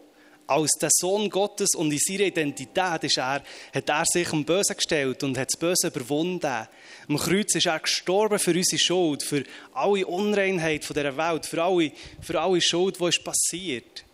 als 0.45 0.71
der 0.79 0.89
Sohn 0.91 1.29
Gottes 1.29 1.75
und 1.75 1.91
in 1.91 1.99
seiner 1.99 2.25
Identität 2.25 3.03
ist 3.03 3.17
er, 3.17 3.43
hat 3.73 3.89
er 3.89 4.03
sich 4.05 4.31
am 4.31 4.45
Bösen 4.45 4.77
gestellt 4.77 5.23
und 5.23 5.37
hat 5.37 5.49
das 5.51 5.59
Böse 5.59 5.87
überwunden. 5.87 6.67
Am 7.09 7.17
Kreuz 7.17 7.53
ist 7.55 7.65
er 7.65 7.79
gestorben 7.79 8.39
für 8.39 8.53
unsere 8.53 8.79
Schuld, 8.79 9.23
für 9.23 9.43
alle 9.73 10.05
Unreinheit 10.05 10.87
dieser 10.87 11.17
Welt, 11.17 11.45
für 11.45 11.61
alle, 11.61 11.91
für 12.21 12.39
alle 12.39 12.61
Schuld, 12.61 12.99
die 12.99 13.05
ist 13.05 13.23
passiert. 13.23 14.06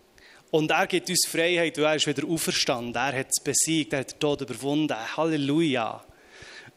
Und 0.54 0.70
er 0.70 0.86
gibt 0.86 1.10
uns 1.10 1.26
Freiheit, 1.28 1.76
weil 1.80 1.86
er 1.86 1.96
ist 1.96 2.06
wieder 2.06 2.28
auferstanden. 2.28 2.94
Er 2.94 3.18
hat 3.18 3.30
es 3.36 3.44
besiegt, 3.44 3.92
er 3.92 4.02
hat 4.02 4.12
den 4.12 4.20
Tod 4.20 4.42
überwunden. 4.42 4.96
Halleluja. 5.18 6.04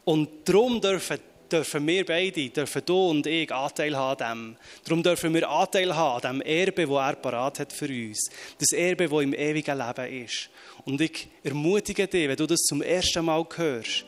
Und 0.03 0.29
darum 0.45 0.81
dürfen 0.81 1.19
dürfen 1.51 1.85
wir 1.85 2.03
beide, 2.03 2.49
dürfen 2.49 2.81
du 2.83 3.09
und 3.11 3.27
ich 3.27 3.53
Anteil 3.53 3.95
haben 3.95 4.17
dem. 4.17 4.57
Darum 4.83 5.03
dürfen 5.03 5.31
wir 5.31 5.47
Anteil 5.47 5.95
haben 5.95 6.21
dem 6.21 6.41
Erbe, 6.41 6.87
das 6.87 6.95
er 6.95 7.15
parat 7.17 7.59
hat 7.59 7.71
für 7.71 7.87
uns. 7.87 8.31
Das 8.57 8.71
Erbe, 8.71 9.09
das 9.09 9.21
im 9.21 9.35
ewigen 9.35 9.77
Leben 9.77 10.25
ist. 10.25 10.49
Und 10.83 10.99
ich 10.99 11.27
ermutige 11.43 12.07
dich, 12.07 12.27
wenn 12.27 12.35
du 12.35 12.47
das 12.47 12.61
zum 12.61 12.81
ersten 12.81 13.25
Mal 13.25 13.45
hörst, 13.57 14.05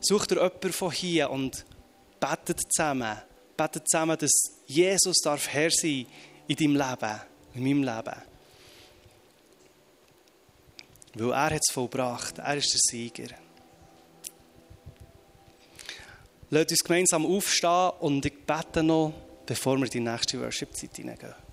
such 0.00 0.26
dir 0.26 0.36
jemanden 0.36 0.72
von 0.72 0.92
hier 0.92 1.30
und 1.30 1.64
betet 2.20 2.60
zusammen. 2.72 3.18
Betet 3.56 3.88
zusammen, 3.88 4.16
dass 4.16 4.30
Jesus 4.66 5.16
darf 5.24 5.48
Herr 5.48 5.72
sein 5.72 6.06
in 6.46 6.54
deinem 6.54 6.76
Leben, 6.76 7.20
in 7.56 7.64
meinem 7.64 7.82
Leben. 7.82 8.29
Weil 11.14 11.32
er 11.32 11.50
hat 11.50 11.60
es 11.66 11.72
vollbracht. 11.72 12.38
Er 12.38 12.56
ist 12.56 12.72
der 12.72 12.80
Sieger. 12.80 13.34
Lasst 16.50 16.70
uns 16.70 16.80
gemeinsam 16.80 17.26
aufstehen 17.26 17.90
und 18.00 18.26
ich 18.26 18.44
bete 18.44 18.82
noch, 18.82 19.12
bevor 19.46 19.76
wir 19.76 19.84
in 19.84 19.90
die 19.90 20.00
nächste 20.00 20.40
Worship-Zeit 20.40 20.96
hineingehen. 20.96 21.49